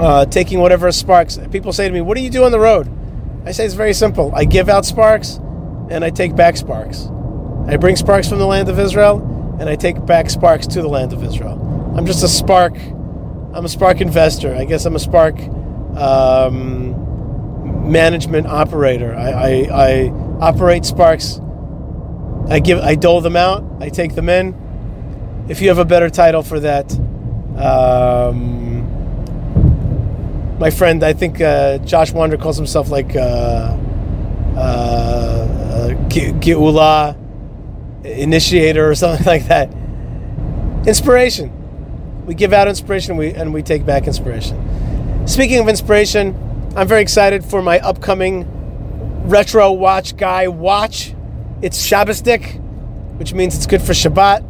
Uh, 0.00 0.26
taking 0.26 0.58
whatever 0.58 0.90
sparks. 0.90 1.38
People 1.52 1.72
say 1.72 1.86
to 1.86 1.94
me, 1.94 2.00
What 2.00 2.16
do 2.16 2.22
you 2.22 2.30
do 2.30 2.42
on 2.42 2.50
the 2.50 2.60
road? 2.60 2.88
I 3.44 3.52
say 3.52 3.64
it's 3.64 3.74
very 3.74 3.94
simple. 3.94 4.32
I 4.34 4.44
give 4.44 4.68
out 4.68 4.84
sparks 4.84 5.36
and 5.90 6.04
I 6.04 6.10
take 6.10 6.34
back 6.34 6.56
sparks. 6.56 7.08
I 7.68 7.76
bring 7.76 7.94
sparks 7.94 8.28
from 8.28 8.38
the 8.38 8.46
land 8.46 8.68
of 8.68 8.80
Israel 8.80 9.56
and 9.60 9.68
I 9.68 9.76
take 9.76 10.04
back 10.06 10.28
sparks 10.28 10.66
to 10.68 10.82
the 10.82 10.88
land 10.88 11.12
of 11.12 11.22
Israel. 11.22 11.94
I'm 11.96 12.04
just 12.04 12.22
a 12.24 12.28
spark 12.28 12.74
I'm 13.58 13.64
a 13.64 13.68
Spark 13.68 14.00
investor. 14.00 14.54
I 14.54 14.64
guess 14.64 14.84
I'm 14.84 14.94
a 14.94 15.00
Spark 15.00 15.36
um, 15.96 17.90
management 17.90 18.46
operator. 18.46 19.16
I, 19.16 19.30
I, 19.30 19.48
I, 19.72 20.08
operate 20.38 20.84
Sparks. 20.84 21.40
I 22.48 22.60
give, 22.60 22.78
I 22.78 22.94
dole 22.94 23.20
them 23.20 23.34
out. 23.34 23.64
I 23.80 23.88
take 23.88 24.14
them 24.14 24.28
in. 24.28 24.54
If 25.48 25.60
you 25.60 25.70
have 25.70 25.78
a 25.78 25.84
better 25.84 26.08
title 26.08 26.44
for 26.44 26.60
that, 26.60 26.92
um, 27.56 28.86
my 30.60 30.70
friend, 30.70 31.02
I 31.02 31.12
think 31.12 31.40
uh, 31.40 31.78
Josh 31.78 32.12
Wander 32.12 32.36
calls 32.36 32.56
himself 32.56 32.90
like 32.90 33.16
uh, 33.16 33.18
uh, 33.18 34.56
uh 34.56 35.88
Geula 36.08 37.16
initiator 38.04 38.88
or 38.88 38.94
something 39.02 39.26
like 39.26 39.48
that. 39.48 39.68
Inspiration 40.86 41.57
we 42.28 42.34
give 42.34 42.52
out 42.52 42.68
inspiration 42.68 43.12
and 43.12 43.18
we, 43.18 43.32
and 43.32 43.54
we 43.54 43.62
take 43.62 43.86
back 43.86 44.06
inspiration. 44.06 45.26
Speaking 45.26 45.60
of 45.60 45.68
inspiration, 45.68 46.36
I'm 46.76 46.86
very 46.86 47.00
excited 47.00 47.42
for 47.42 47.62
my 47.62 47.78
upcoming 47.80 48.46
retro 49.26 49.72
watch 49.72 50.14
guy 50.14 50.46
watch. 50.48 51.14
It's 51.62 51.84
Shabbosdik, 51.84 52.60
which 53.16 53.32
means 53.32 53.56
it's 53.56 53.66
good 53.66 53.80
for 53.80 53.94
Shabbat. 53.94 54.44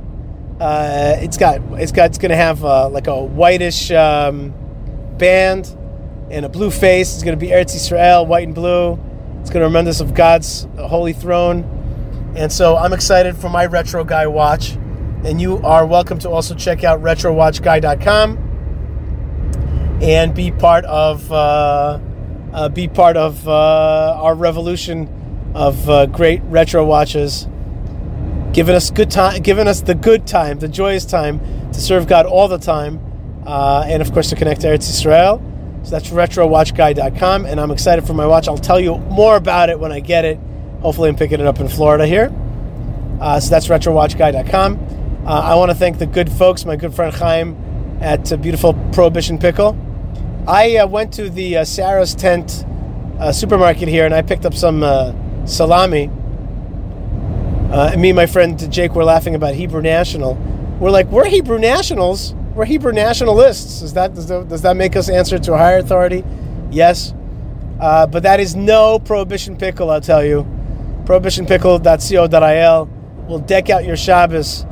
Uh, 0.60 1.18
it's 1.20 1.36
got 1.36 1.60
it's 1.74 1.92
got 1.92 2.06
it's 2.06 2.18
gonna 2.18 2.34
have 2.34 2.64
uh, 2.64 2.88
like 2.88 3.06
a 3.06 3.16
whitish 3.24 3.92
um, 3.92 4.52
band 5.16 5.68
and 6.32 6.44
a 6.44 6.48
blue 6.48 6.72
face. 6.72 7.14
It's 7.14 7.22
gonna 7.22 7.36
be 7.36 7.48
Eretz 7.48 7.76
Israel, 7.76 8.26
white 8.26 8.44
and 8.44 8.56
blue. 8.56 8.98
It's 9.40 9.50
gonna 9.50 9.66
remind 9.66 9.86
us 9.86 10.00
of 10.00 10.14
God's 10.14 10.66
holy 10.76 11.12
throne. 11.12 12.32
And 12.34 12.52
so 12.52 12.76
I'm 12.76 12.92
excited 12.92 13.36
for 13.36 13.48
my 13.48 13.66
retro 13.66 14.02
guy 14.02 14.26
watch. 14.26 14.76
And 15.24 15.40
you 15.40 15.58
are 15.58 15.84
welcome 15.84 16.18
to 16.20 16.30
also 16.30 16.54
check 16.54 16.84
out 16.84 17.02
retrowatchguy.com 17.02 18.48
and 20.00 20.34
be 20.34 20.50
part 20.52 20.84
of 20.84 21.30
uh, 21.32 21.98
uh, 22.52 22.68
be 22.68 22.88
part 22.88 23.16
of 23.16 23.46
uh, 23.48 24.16
our 24.20 24.34
revolution 24.34 25.52
of 25.54 25.88
uh, 25.90 26.06
great 26.06 26.40
retro 26.44 26.84
watches, 26.84 27.48
giving 28.52 28.74
us 28.74 28.90
good 28.90 29.10
time, 29.10 29.42
giving 29.42 29.66
us 29.66 29.80
the 29.80 29.94
good 29.94 30.26
time, 30.26 30.58
the 30.60 30.68
joyous 30.68 31.04
time 31.04 31.40
to 31.72 31.80
serve 31.80 32.06
God 32.06 32.26
all 32.26 32.48
the 32.48 32.58
time, 32.58 33.00
uh, 33.46 33.84
and 33.86 34.00
of 34.02 34.12
course 34.12 34.30
to 34.30 34.36
connect 34.36 34.60
to 34.62 34.68
Eretz 34.68 34.88
Israel. 34.88 35.42
So 35.82 35.90
that's 35.90 36.10
retrowatchguy.com, 36.10 37.44
and 37.46 37.60
I'm 37.60 37.70
excited 37.70 38.06
for 38.06 38.14
my 38.14 38.26
watch. 38.26 38.48
I'll 38.48 38.58
tell 38.58 38.80
you 38.80 38.98
more 38.98 39.36
about 39.36 39.68
it 39.68 39.78
when 39.78 39.92
I 39.92 40.00
get 40.00 40.24
it. 40.24 40.38
Hopefully, 40.80 41.08
I'm 41.08 41.16
picking 41.16 41.40
it 41.40 41.46
up 41.46 41.58
in 41.60 41.68
Florida 41.68 42.06
here. 42.06 42.32
Uh, 43.20 43.40
so 43.40 43.50
that's 43.50 43.66
retrowatchguy.com. 43.68 44.97
Uh, 45.28 45.40
I 45.40 45.54
want 45.56 45.70
to 45.70 45.74
thank 45.74 45.98
the 45.98 46.06
good 46.06 46.32
folks, 46.32 46.64
my 46.64 46.74
good 46.74 46.94
friend 46.94 47.14
Chaim 47.14 47.54
at 48.00 48.32
uh, 48.32 48.38
beautiful 48.38 48.72
Prohibition 48.94 49.36
Pickle. 49.36 49.76
I 50.48 50.78
uh, 50.78 50.86
went 50.86 51.12
to 51.14 51.28
the 51.28 51.58
uh, 51.58 51.64
Sarah's 51.66 52.14
Tent 52.14 52.64
uh, 53.20 53.30
supermarket 53.30 53.88
here 53.88 54.06
and 54.06 54.14
I 54.14 54.22
picked 54.22 54.46
up 54.46 54.54
some 54.54 54.82
uh, 54.82 55.12
salami. 55.44 56.06
me 56.06 56.12
and 58.08 58.16
my 58.16 58.24
friend 58.24 58.72
Jake 58.72 58.94
were 58.94 59.04
laughing 59.04 59.34
about 59.34 59.54
Hebrew 59.54 59.82
National. 59.82 60.36
We're 60.80 60.90
like, 60.90 61.08
we're 61.08 61.26
Hebrew 61.26 61.58
Nationals. 61.58 62.32
We're 62.54 62.64
Hebrew 62.64 62.92
nationalists. 62.92 63.82
Is 63.82 63.92
that, 63.92 64.14
does, 64.14 64.28
that, 64.28 64.48
does 64.48 64.62
that 64.62 64.78
make 64.78 64.96
us 64.96 65.10
answer 65.10 65.38
to 65.40 65.52
a 65.52 65.58
higher 65.58 65.76
authority? 65.76 66.24
Yes. 66.70 67.12
but 67.78 68.22
that 68.22 68.40
is 68.40 68.56
no 68.56 68.98
Prohibition 68.98 69.58
Pickle, 69.58 69.90
I'll 69.90 70.00
tell 70.00 70.24
you. 70.24 70.46
Prohibitionpickle.co.il 71.04 72.88
will 73.28 73.40
deck 73.40 73.68
out 73.68 73.84
your 73.84 73.98
Shabbos 73.98 74.64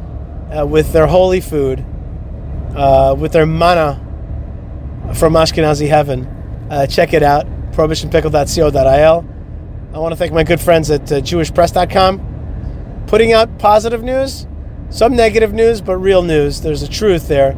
uh, 0.50 0.66
with 0.66 0.92
their 0.92 1.06
holy 1.06 1.40
food, 1.40 1.84
uh, 2.74 3.14
with 3.18 3.32
their 3.32 3.46
manna 3.46 4.02
from 5.14 5.34
Ashkenazi 5.34 5.88
heaven. 5.88 6.26
Uh, 6.70 6.86
check 6.86 7.12
it 7.12 7.22
out, 7.22 7.46
prohibitionpickle.co.il. 7.72 9.28
I 9.94 9.98
want 9.98 10.12
to 10.12 10.16
thank 10.16 10.32
my 10.32 10.44
good 10.44 10.60
friends 10.60 10.90
at 10.90 11.10
uh, 11.10 11.20
jewishpress.com, 11.20 13.04
putting 13.06 13.32
out 13.32 13.58
positive 13.58 14.02
news, 14.02 14.46
some 14.90 15.16
negative 15.16 15.52
news, 15.52 15.80
but 15.80 15.96
real 15.96 16.22
news. 16.22 16.60
There's 16.60 16.82
a 16.82 16.88
truth 16.88 17.28
there, 17.28 17.56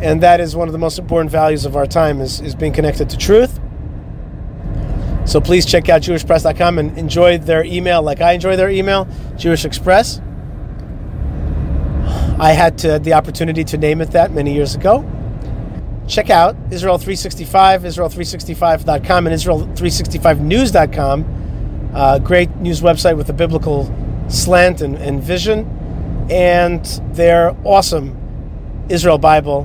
and 0.00 0.22
that 0.22 0.40
is 0.40 0.54
one 0.54 0.68
of 0.68 0.72
the 0.72 0.78
most 0.78 0.98
important 0.98 1.30
values 1.30 1.64
of 1.64 1.76
our 1.76 1.86
time 1.86 2.20
is, 2.20 2.40
is 2.40 2.54
being 2.54 2.72
connected 2.72 3.08
to 3.10 3.16
truth. 3.16 3.60
So 5.26 5.40
please 5.40 5.64
check 5.64 5.88
out 5.88 6.02
jewishpress.com 6.02 6.78
and 6.78 6.98
enjoy 6.98 7.38
their 7.38 7.64
email 7.64 8.02
like 8.02 8.20
I 8.20 8.32
enjoy 8.32 8.56
their 8.56 8.68
email, 8.68 9.08
Jewish 9.36 9.64
Express. 9.64 10.20
I 12.38 12.52
had 12.52 12.78
to, 12.78 12.98
the 12.98 13.12
opportunity 13.12 13.62
to 13.64 13.78
name 13.78 14.00
it 14.00 14.10
that 14.12 14.32
many 14.32 14.52
years 14.52 14.74
ago. 14.74 15.08
Check 16.08 16.30
out 16.30 16.56
Israel 16.70 16.98
365, 16.98 17.82
Israel365.com, 17.82 19.26
and 19.26 19.36
Israel365news.com. 19.36 21.90
Uh, 21.94 22.18
great 22.18 22.54
news 22.56 22.80
website 22.80 23.16
with 23.16 23.30
a 23.30 23.32
biblical 23.32 23.94
slant 24.28 24.80
and, 24.80 24.96
and 24.96 25.22
vision. 25.22 26.26
And 26.30 26.84
their 27.12 27.56
awesome 27.64 28.16
Israel 28.88 29.18
Bible, 29.18 29.64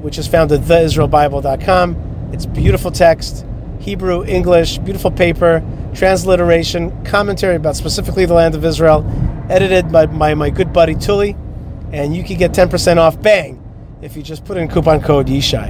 which 0.00 0.18
is 0.18 0.28
found 0.28 0.52
at 0.52 0.60
theisraelbible.com. 0.60 2.30
It's 2.32 2.46
beautiful 2.46 2.90
text, 2.90 3.46
Hebrew, 3.80 4.24
English, 4.24 4.78
beautiful 4.78 5.10
paper, 5.10 5.62
transliteration, 5.94 7.04
commentary 7.04 7.56
about 7.56 7.76
specifically 7.76 8.26
the 8.26 8.34
land 8.34 8.54
of 8.54 8.64
Israel, 8.64 9.04
edited 9.48 9.90
by, 9.90 10.06
by 10.06 10.34
my 10.34 10.50
good 10.50 10.72
buddy 10.72 10.94
Tuly. 10.94 11.36
And 11.94 12.14
you 12.14 12.24
can 12.24 12.36
get 12.36 12.50
10% 12.50 12.96
off, 12.96 13.22
bang, 13.22 13.62
if 14.02 14.16
you 14.16 14.22
just 14.24 14.44
put 14.44 14.56
in 14.56 14.66
coupon 14.66 15.00
code 15.00 15.28
Yishai. 15.28 15.68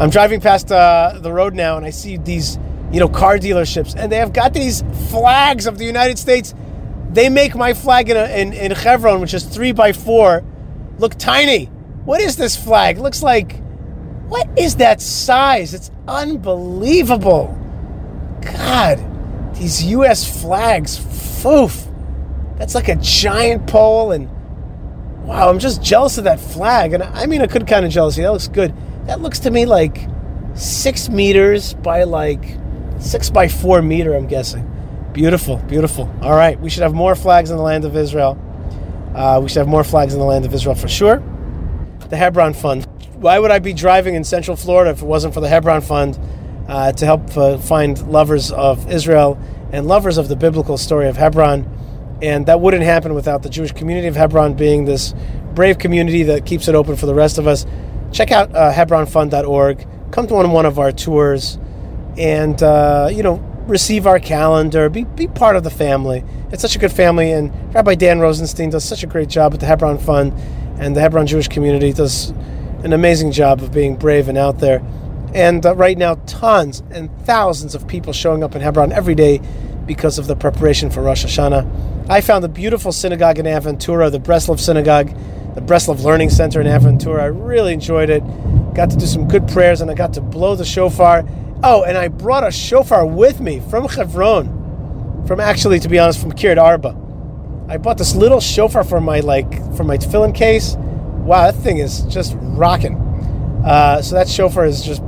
I'm 0.00 0.10
driving 0.10 0.40
past 0.40 0.72
uh, 0.72 1.20
the 1.20 1.32
road 1.32 1.54
now 1.54 1.76
and 1.76 1.86
I 1.86 1.90
see 1.90 2.16
these, 2.16 2.58
you 2.90 2.98
know, 2.98 3.08
car 3.08 3.38
dealerships, 3.38 3.94
and 3.96 4.10
they 4.10 4.16
have 4.16 4.32
got 4.32 4.52
these 4.52 4.82
flags 5.10 5.66
of 5.66 5.78
the 5.78 5.84
United 5.84 6.18
States. 6.18 6.54
They 7.12 7.28
make 7.28 7.54
my 7.54 7.72
flag 7.72 8.10
in, 8.10 8.16
a, 8.16 8.24
in, 8.36 8.52
in 8.52 8.74
Chevron, 8.74 9.20
which 9.20 9.32
is 9.32 9.44
three 9.44 9.70
by 9.70 9.92
four, 9.92 10.42
look 10.98 11.14
tiny. 11.14 11.66
What 12.04 12.20
is 12.20 12.36
this 12.36 12.56
flag? 12.56 12.98
Looks 12.98 13.22
like, 13.22 13.62
what 14.26 14.48
is 14.58 14.76
that 14.76 15.00
size? 15.00 15.72
It's 15.72 15.92
unbelievable. 16.08 17.56
God, 18.40 19.54
these 19.54 19.84
U.S. 19.84 20.42
flags, 20.42 20.98
foof. 20.98 21.92
That's 22.58 22.74
like 22.74 22.88
a 22.88 22.96
giant 22.96 23.68
pole, 23.68 24.10
and 24.10 24.28
wow, 25.26 25.50
I'm 25.50 25.58
just 25.58 25.82
jealous 25.82 26.18
of 26.18 26.24
that 26.24 26.40
flag. 26.40 26.92
And 26.92 27.02
I 27.02 27.26
mean, 27.26 27.42
I 27.42 27.46
could 27.46 27.66
kind 27.66 27.84
of 27.84 27.90
jealousy. 27.90 28.22
That 28.22 28.32
looks 28.32 28.48
good. 28.48 28.72
That 29.06 29.20
looks 29.20 29.40
to 29.40 29.50
me 29.50 29.66
like 29.66 30.08
six 30.54 31.08
meters 31.08 31.74
by 31.74 32.04
like 32.04 32.56
six 32.98 33.28
by 33.28 33.48
four 33.48 33.82
meter, 33.82 34.14
I'm 34.14 34.26
guessing. 34.26 34.72
Beautiful, 35.12 35.56
beautiful. 35.56 36.10
All 36.22 36.34
right, 36.34 36.58
we 36.60 36.70
should 36.70 36.82
have 36.82 36.94
more 36.94 37.14
flags 37.14 37.50
in 37.50 37.56
the 37.56 37.62
land 37.62 37.84
of 37.84 37.96
Israel. 37.96 38.38
Uh, 39.14 39.40
we 39.42 39.48
should 39.48 39.58
have 39.58 39.68
more 39.68 39.84
flags 39.84 40.12
in 40.12 40.20
the 40.20 40.26
land 40.26 40.44
of 40.44 40.54
Israel 40.54 40.74
for 40.74 40.88
sure. 40.88 41.22
The 42.08 42.16
Hebron 42.16 42.54
Fund. 42.54 42.86
Why 43.14 43.38
would 43.38 43.50
I 43.50 43.58
be 43.58 43.72
driving 43.72 44.14
in 44.14 44.24
Central 44.24 44.56
Florida 44.56 44.90
if 44.90 45.02
it 45.02 45.06
wasn't 45.06 45.34
for 45.34 45.40
the 45.40 45.48
Hebron 45.48 45.80
Fund 45.80 46.18
uh, 46.68 46.92
to 46.92 47.04
help 47.04 47.36
uh, 47.36 47.58
find 47.58 48.00
lovers 48.08 48.52
of 48.52 48.90
Israel 48.90 49.38
and 49.72 49.86
lovers 49.86 50.18
of 50.18 50.28
the 50.28 50.36
biblical 50.36 50.76
story 50.76 51.08
of 51.08 51.16
Hebron? 51.16 51.75
And 52.22 52.46
that 52.46 52.60
wouldn't 52.60 52.82
happen 52.82 53.14
without 53.14 53.42
the 53.42 53.48
Jewish 53.48 53.72
community 53.72 54.06
of 54.06 54.16
Hebron 54.16 54.54
being 54.54 54.84
this 54.84 55.14
brave 55.54 55.78
community 55.78 56.22
that 56.24 56.46
keeps 56.46 56.68
it 56.68 56.74
open 56.74 56.96
for 56.96 57.06
the 57.06 57.14
rest 57.14 57.38
of 57.38 57.46
us. 57.46 57.66
Check 58.12 58.30
out 58.30 58.54
uh, 58.54 58.72
HebronFund.org. 58.72 59.86
Come 60.10 60.26
to 60.26 60.34
one, 60.34 60.50
one 60.50 60.66
of 60.66 60.78
our 60.78 60.92
tours 60.92 61.58
and, 62.16 62.62
uh, 62.62 63.08
you 63.12 63.22
know, 63.22 63.36
receive 63.66 64.06
our 64.06 64.18
calendar, 64.18 64.88
be, 64.88 65.04
be 65.04 65.26
part 65.26 65.56
of 65.56 65.64
the 65.64 65.70
family. 65.70 66.24
It's 66.50 66.62
such 66.62 66.76
a 66.76 66.78
good 66.78 66.92
family, 66.92 67.32
and 67.32 67.52
Rabbi 67.74 67.96
Dan 67.96 68.20
Rosenstein 68.20 68.70
does 68.70 68.84
such 68.84 69.02
a 69.02 69.06
great 69.06 69.28
job 69.28 69.52
with 69.52 69.60
the 69.60 69.66
Hebron 69.66 69.98
Fund, 69.98 70.32
and 70.78 70.94
the 70.94 71.00
Hebron 71.00 71.26
Jewish 71.26 71.48
community 71.48 71.92
does 71.92 72.30
an 72.84 72.92
amazing 72.92 73.32
job 73.32 73.60
of 73.60 73.72
being 73.72 73.96
brave 73.96 74.28
and 74.28 74.38
out 74.38 74.60
there. 74.60 74.82
And 75.34 75.66
uh, 75.66 75.74
right 75.74 75.98
now, 75.98 76.14
tons 76.26 76.82
and 76.90 77.10
thousands 77.26 77.74
of 77.74 77.86
people 77.88 78.12
showing 78.12 78.44
up 78.44 78.54
in 78.54 78.62
Hebron 78.62 78.92
every 78.92 79.14
day 79.14 79.40
because 79.86 80.18
of 80.18 80.26
the 80.26 80.36
preparation 80.36 80.90
for 80.90 81.02
Rosh 81.02 81.24
Hashanah. 81.24 82.08
I 82.10 82.20
found 82.20 82.44
a 82.44 82.48
beautiful 82.48 82.92
synagogue 82.92 83.38
in 83.38 83.46
Aventura, 83.46 84.10
the 84.10 84.20
Breslov 84.20 84.60
Synagogue, 84.60 85.08
the 85.54 85.60
Breslov 85.60 86.02
Learning 86.02 86.30
Center 86.30 86.60
in 86.60 86.66
Aventura. 86.66 87.22
I 87.22 87.26
really 87.26 87.72
enjoyed 87.72 88.10
it. 88.10 88.20
Got 88.74 88.90
to 88.90 88.96
do 88.96 89.06
some 89.06 89.26
good 89.26 89.48
prayers, 89.48 89.80
and 89.80 89.90
I 89.90 89.94
got 89.94 90.12
to 90.14 90.20
blow 90.20 90.54
the 90.54 90.64
shofar 90.64 91.24
Oh, 91.62 91.84
and 91.84 91.96
I 91.96 92.08
brought 92.08 92.46
a 92.46 92.50
shofar 92.50 93.06
with 93.06 93.40
me 93.40 93.60
from 93.60 93.88
Hebron, 93.88 95.24
from 95.26 95.40
actually, 95.40 95.80
to 95.80 95.88
be 95.88 95.98
honest, 95.98 96.20
from 96.20 96.32
Kiryat 96.32 96.62
Arba. 96.62 96.94
I 97.68 97.78
bought 97.78 97.98
this 97.98 98.14
little 98.14 98.40
shofar 98.40 98.84
for 98.84 99.00
my 99.00 99.20
like 99.20 99.50
for 99.74 99.82
my 99.82 99.96
tefillin 99.96 100.34
case. 100.34 100.76
Wow, 100.76 101.50
that 101.50 101.58
thing 101.60 101.78
is 101.78 102.02
just 102.02 102.36
rocking. 102.38 102.96
Uh, 103.64 104.02
so 104.02 104.14
that 104.14 104.28
shofar 104.28 104.66
is 104.66 104.82
just 104.82 105.02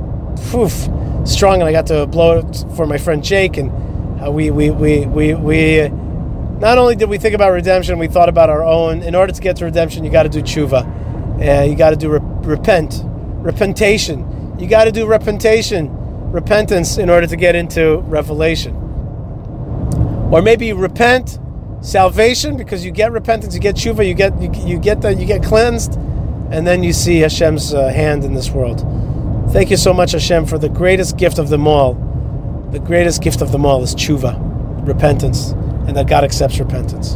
poof 0.49 0.89
strong, 1.23 1.61
and 1.61 1.69
I 1.69 1.71
got 1.71 1.85
to 1.87 2.07
blow 2.07 2.39
it 2.39 2.65
for 2.75 2.87
my 2.87 2.97
friend 2.97 3.23
Jake, 3.23 3.57
and 3.57 3.71
uh, 4.25 4.31
we 4.31 4.51
we 4.51 4.69
we 4.69 5.05
we 5.05 5.33
we. 5.33 5.89
Not 6.59 6.77
only 6.77 6.95
did 6.95 7.09
we 7.09 7.17
think 7.17 7.35
about 7.35 7.51
redemption, 7.51 7.99
we 7.99 8.07
thought 8.07 8.29
about 8.29 8.49
our 8.49 8.63
own. 8.63 9.01
In 9.01 9.15
order 9.15 9.31
to 9.31 9.41
get 9.41 9.55
to 9.57 9.65
redemption, 9.65 10.03
you 10.03 10.11
got 10.11 10.23
to 10.23 10.29
do 10.29 10.41
tshuva. 10.41 10.83
Uh, 11.39 11.63
you 11.63 11.75
got 11.75 11.91
to 11.91 11.95
do 11.95 12.09
re- 12.09 12.19
repent, 12.43 13.01
repentation. 13.05 14.57
You 14.59 14.67
got 14.67 14.85
to 14.85 14.91
do 14.91 15.05
repentation 15.07 15.95
repentance 16.31 16.97
in 16.97 17.09
order 17.09 17.27
to 17.27 17.35
get 17.35 17.55
into 17.55 17.97
revelation. 17.99 18.75
Or 20.31 20.41
maybe 20.41 20.73
repent, 20.73 21.39
salvation, 21.81 22.55
because 22.55 22.85
you 22.85 22.91
get 22.91 23.11
repentance, 23.11 23.55
you 23.55 23.59
get 23.59 23.75
tshuva, 23.75 24.07
you 24.07 24.13
get 24.13 24.39
you, 24.41 24.51
you 24.65 24.77
get 24.77 25.01
the, 25.01 25.13
you 25.13 25.25
get 25.25 25.43
cleansed, 25.43 25.95
and 26.51 26.67
then 26.67 26.83
you 26.83 26.93
see 26.93 27.19
Hashem's 27.19 27.73
uh, 27.73 27.87
hand 27.87 28.23
in 28.23 28.33
this 28.33 28.51
world. 28.51 28.85
Thank 29.51 29.71
you 29.71 29.77
so 29.77 29.93
much, 29.93 30.11
Hashem, 30.11 30.45
for 30.45 30.59
the 30.59 30.69
greatest 30.69 31.17
gift 31.17 31.39
of 31.39 31.49
them 31.49 31.67
all. 31.67 31.95
The 32.71 32.79
greatest 32.79 33.21
gift 33.21 33.41
of 33.41 33.51
them 33.51 33.65
all 33.65 33.83
is 33.83 33.95
tshuva, 33.95 34.87
repentance, 34.87 35.51
and 35.87 35.95
that 35.95 36.07
God 36.07 36.23
accepts 36.23 36.59
repentance. 36.59 37.15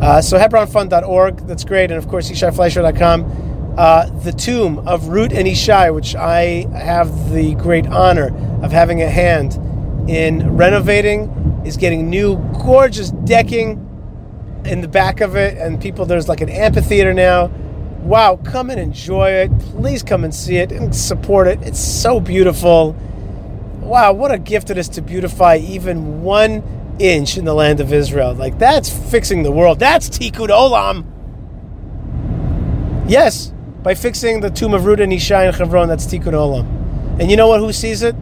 Uh, 0.00 0.20
so 0.20 0.36
HebronFund.org, 0.38 1.46
that's 1.46 1.64
great, 1.64 1.90
and 1.90 1.98
of 1.98 2.08
course 2.08 2.30
YishaiFleisher.com 2.30 3.52
uh, 3.76 4.06
the 4.20 4.32
tomb 4.32 4.86
of 4.86 5.08
Ruth 5.08 5.32
and 5.32 5.48
Ishai, 5.48 5.94
which 5.94 6.14
I 6.14 6.66
have 6.76 7.30
the 7.32 7.54
great 7.54 7.86
honor 7.86 8.26
of 8.62 8.70
having 8.70 9.02
a 9.02 9.08
hand 9.08 9.54
in 10.10 10.56
renovating, 10.56 11.62
is 11.64 11.76
getting 11.76 12.10
new, 12.10 12.36
gorgeous 12.62 13.12
decking 13.24 13.88
in 14.66 14.82
the 14.82 14.88
back 14.88 15.20
of 15.20 15.36
it, 15.36 15.56
and 15.56 15.80
people, 15.80 16.04
there's 16.04 16.28
like 16.28 16.40
an 16.42 16.50
amphitheater 16.50 17.14
now. 17.14 17.46
Wow, 18.02 18.36
come 18.44 18.68
and 18.68 18.78
enjoy 18.78 19.30
it. 19.30 19.58
Please 19.58 20.02
come 20.02 20.24
and 20.24 20.34
see 20.34 20.56
it 20.56 20.70
and 20.70 20.94
support 20.94 21.46
it. 21.46 21.62
It's 21.62 21.80
so 21.80 22.20
beautiful. 22.20 22.94
Wow, 23.82 24.12
what 24.12 24.32
a 24.32 24.38
gift 24.38 24.70
it 24.70 24.78
is 24.78 24.88
to 24.90 25.02
beautify 25.02 25.56
even 25.56 26.22
one 26.22 26.62
inch 26.98 27.36
in 27.36 27.44
the 27.44 27.54
land 27.54 27.80
of 27.80 27.92
Israel. 27.92 28.32
Like, 28.34 28.58
that's 28.58 28.88
fixing 28.88 29.42
the 29.42 29.52
world. 29.52 29.78
That's 29.78 30.08
Tikkun 30.08 30.48
Olam. 30.48 31.04
Yes, 33.08 33.52
by 33.82 33.94
fixing 33.94 34.40
the 34.40 34.50
tomb 34.50 34.74
of 34.74 34.84
Ruth 34.84 35.00
and 35.00 35.12
Ishai 35.12 35.48
and 35.48 35.56
Hebron. 35.56 35.88
That's 35.88 36.06
Tikkun 36.06 36.32
Olam. 36.32 37.20
And 37.20 37.30
you 37.30 37.36
know 37.36 37.48
what? 37.48 37.60
Who 37.60 37.72
sees 37.72 38.02
it? 38.02 38.14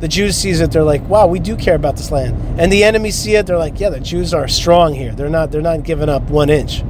The 0.00 0.08
Jews 0.08 0.36
sees 0.36 0.60
it. 0.60 0.72
They're 0.72 0.82
like, 0.82 1.06
"Wow, 1.08 1.28
we 1.28 1.38
do 1.38 1.54
care 1.54 1.76
about 1.76 1.96
this 1.96 2.10
land." 2.10 2.36
And 2.58 2.72
the 2.72 2.82
enemies 2.82 3.14
see 3.14 3.36
it. 3.36 3.46
They're 3.46 3.58
like, 3.58 3.78
"Yeah, 3.78 3.90
the 3.90 4.00
Jews 4.00 4.34
are 4.34 4.48
strong 4.48 4.94
here. 4.94 5.12
They're 5.12 5.28
not. 5.28 5.52
They're 5.52 5.60
not 5.60 5.84
giving 5.84 6.08
up 6.08 6.28
one 6.28 6.50
inch." 6.50 6.82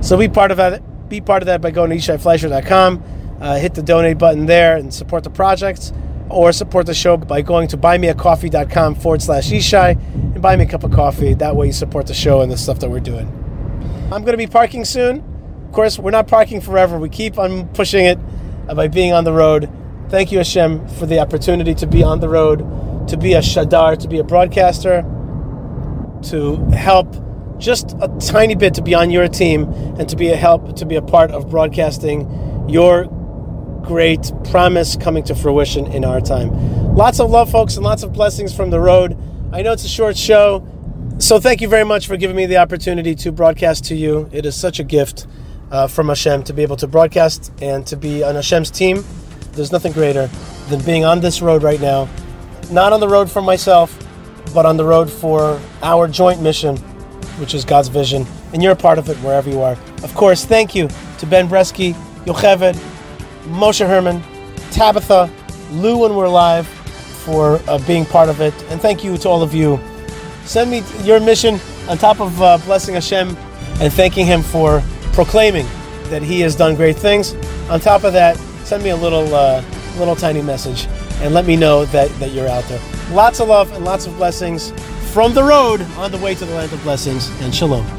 So 0.00 0.16
be 0.16 0.28
part 0.28 0.50
of 0.50 0.56
that. 0.56 0.82
Be 1.08 1.20
part 1.20 1.42
of 1.42 1.46
that 1.46 1.60
by 1.60 1.70
going 1.70 1.90
to 1.90 1.96
YishaiFleisher.com. 1.96 3.02
Uh, 3.40 3.56
hit 3.58 3.74
the 3.74 3.82
donate 3.82 4.18
button 4.18 4.46
there 4.46 4.76
and 4.76 4.92
support 4.92 5.22
the 5.22 5.30
projects, 5.30 5.92
or 6.30 6.52
support 6.52 6.86
the 6.86 6.94
show 6.94 7.16
by 7.16 7.42
going 7.42 7.68
to 7.68 7.76
buymeacoffee.com 7.76 8.94
forward 8.96 9.22
slash 9.22 9.50
Yishai 9.50 9.92
and 10.14 10.42
buy 10.42 10.56
me 10.56 10.64
a 10.64 10.66
cup 10.66 10.84
of 10.84 10.92
coffee. 10.92 11.34
That 11.34 11.56
way, 11.56 11.66
you 11.66 11.72
support 11.72 12.06
the 12.06 12.14
show 12.14 12.40
and 12.40 12.50
the 12.50 12.56
stuff 12.56 12.78
that 12.80 12.90
we're 12.90 13.00
doing. 13.00 13.26
I'm 14.12 14.22
going 14.22 14.32
to 14.32 14.36
be 14.38 14.46
parking 14.46 14.84
soon. 14.84 15.24
Of 15.66 15.72
course, 15.72 15.98
we're 15.98 16.10
not 16.10 16.28
parking 16.28 16.60
forever. 16.60 16.98
We 16.98 17.08
keep 17.08 17.38
on 17.38 17.68
pushing 17.68 18.06
it 18.06 18.18
by 18.74 18.88
being 18.88 19.12
on 19.12 19.24
the 19.24 19.32
road. 19.32 19.70
Thank 20.08 20.32
you, 20.32 20.38
Hashem, 20.38 20.88
for 20.88 21.06
the 21.06 21.18
opportunity 21.18 21.74
to 21.74 21.86
be 21.86 22.02
on 22.02 22.20
the 22.20 22.28
road, 22.28 23.08
to 23.08 23.16
be 23.16 23.34
a 23.34 23.40
shadar, 23.40 23.98
to 23.98 24.08
be 24.08 24.18
a 24.18 24.24
broadcaster, 24.24 25.02
to 26.30 26.56
help 26.70 27.14
just 27.58 27.96
a 28.00 28.08
tiny 28.20 28.54
bit 28.54 28.74
to 28.74 28.82
be 28.82 28.94
on 28.94 29.10
your 29.10 29.28
team 29.28 29.64
and 29.98 30.08
to 30.08 30.16
be 30.16 30.30
a 30.30 30.36
help, 30.36 30.76
to 30.76 30.86
be 30.86 30.96
a 30.96 31.02
part 31.02 31.30
of 31.30 31.50
broadcasting 31.50 32.68
your 32.68 33.06
great 33.82 34.32
promise 34.50 34.96
coming 34.96 35.24
to 35.24 35.34
fruition 35.34 35.86
in 35.86 36.04
our 36.04 36.20
time. 36.20 36.50
Lots 36.94 37.20
of 37.20 37.30
love, 37.30 37.50
folks, 37.50 37.76
and 37.76 37.84
lots 37.84 38.02
of 38.02 38.12
blessings 38.12 38.54
from 38.54 38.70
the 38.70 38.80
road. 38.80 39.16
I 39.52 39.62
know 39.62 39.72
it's 39.72 39.84
a 39.84 39.88
short 39.88 40.16
show, 40.16 40.66
so 41.18 41.40
thank 41.40 41.60
you 41.60 41.68
very 41.68 41.84
much 41.84 42.06
for 42.06 42.16
giving 42.16 42.36
me 42.36 42.46
the 42.46 42.58
opportunity 42.58 43.14
to 43.16 43.32
broadcast 43.32 43.84
to 43.86 43.94
you. 43.94 44.28
It 44.32 44.46
is 44.46 44.54
such 44.54 44.78
a 44.78 44.84
gift 44.84 45.26
uh, 45.70 45.86
from 45.86 46.08
Hashem 46.08 46.44
to 46.44 46.52
be 46.52 46.62
able 46.62 46.76
to 46.76 46.86
broadcast 46.86 47.52
and 47.60 47.86
to 47.86 47.96
be 47.96 48.22
on 48.22 48.34
Hashem's 48.34 48.70
team. 48.70 49.04
There's 49.52 49.72
nothing 49.72 49.92
greater 49.92 50.28
than 50.68 50.82
being 50.82 51.04
on 51.04 51.20
this 51.20 51.42
road 51.42 51.62
right 51.62 51.80
now. 51.80 52.08
Not 52.70 52.92
on 52.92 53.00
the 53.00 53.08
road 53.08 53.30
for 53.30 53.42
myself, 53.42 53.96
but 54.54 54.66
on 54.66 54.76
the 54.76 54.84
road 54.84 55.10
for 55.10 55.60
our 55.82 56.08
joint 56.08 56.42
mission, 56.42 56.76
which 57.38 57.54
is 57.54 57.64
God's 57.64 57.88
vision. 57.88 58.26
And 58.52 58.62
you're 58.62 58.72
a 58.72 58.76
part 58.76 58.98
of 58.98 59.08
it 59.08 59.16
wherever 59.18 59.48
you 59.50 59.60
are. 59.60 59.76
Of 60.02 60.14
course, 60.14 60.44
thank 60.44 60.74
you 60.74 60.88
to 61.18 61.26
Ben 61.26 61.48
Bresky, 61.48 61.94
Yocheved, 62.24 62.76
Moshe 63.48 63.86
Herman, 63.86 64.22
Tabitha, 64.70 65.30
Lou 65.72 65.98
when 65.98 66.14
we're 66.14 66.28
live 66.28 66.66
for 66.66 67.60
uh, 67.68 67.78
being 67.86 68.04
part 68.06 68.28
of 68.28 68.40
it. 68.40 68.54
And 68.70 68.80
thank 68.80 69.04
you 69.04 69.16
to 69.18 69.28
all 69.28 69.42
of 69.42 69.54
you. 69.54 69.78
Send 70.44 70.70
me 70.70 70.82
your 71.02 71.20
mission 71.20 71.60
on 71.88 71.98
top 71.98 72.20
of 72.20 72.40
uh, 72.40 72.58
blessing 72.58 72.94
Hashem 72.94 73.36
and 73.80 73.92
thanking 73.92 74.26
Him 74.26 74.42
for 74.42 74.82
proclaiming 75.12 75.66
that 76.04 76.22
He 76.22 76.40
has 76.40 76.56
done 76.56 76.74
great 76.74 76.96
things. 76.96 77.34
On 77.68 77.80
top 77.80 78.04
of 78.04 78.12
that, 78.14 78.36
send 78.64 78.82
me 78.82 78.90
a 78.90 78.96
little, 78.96 79.34
uh, 79.34 79.62
little 79.98 80.16
tiny 80.16 80.42
message 80.42 80.86
and 81.20 81.34
let 81.34 81.44
me 81.44 81.56
know 81.56 81.84
that, 81.86 82.08
that 82.20 82.30
you're 82.30 82.48
out 82.48 82.64
there. 82.64 82.80
Lots 83.10 83.40
of 83.40 83.48
love 83.48 83.72
and 83.72 83.84
lots 83.84 84.06
of 84.06 84.16
blessings 84.16 84.72
from 85.12 85.34
the 85.34 85.42
road 85.42 85.82
on 85.96 86.12
the 86.12 86.18
way 86.18 86.34
to 86.34 86.44
the 86.44 86.54
land 86.54 86.72
of 86.72 86.82
blessings, 86.82 87.28
and 87.40 87.54
shalom. 87.54 87.97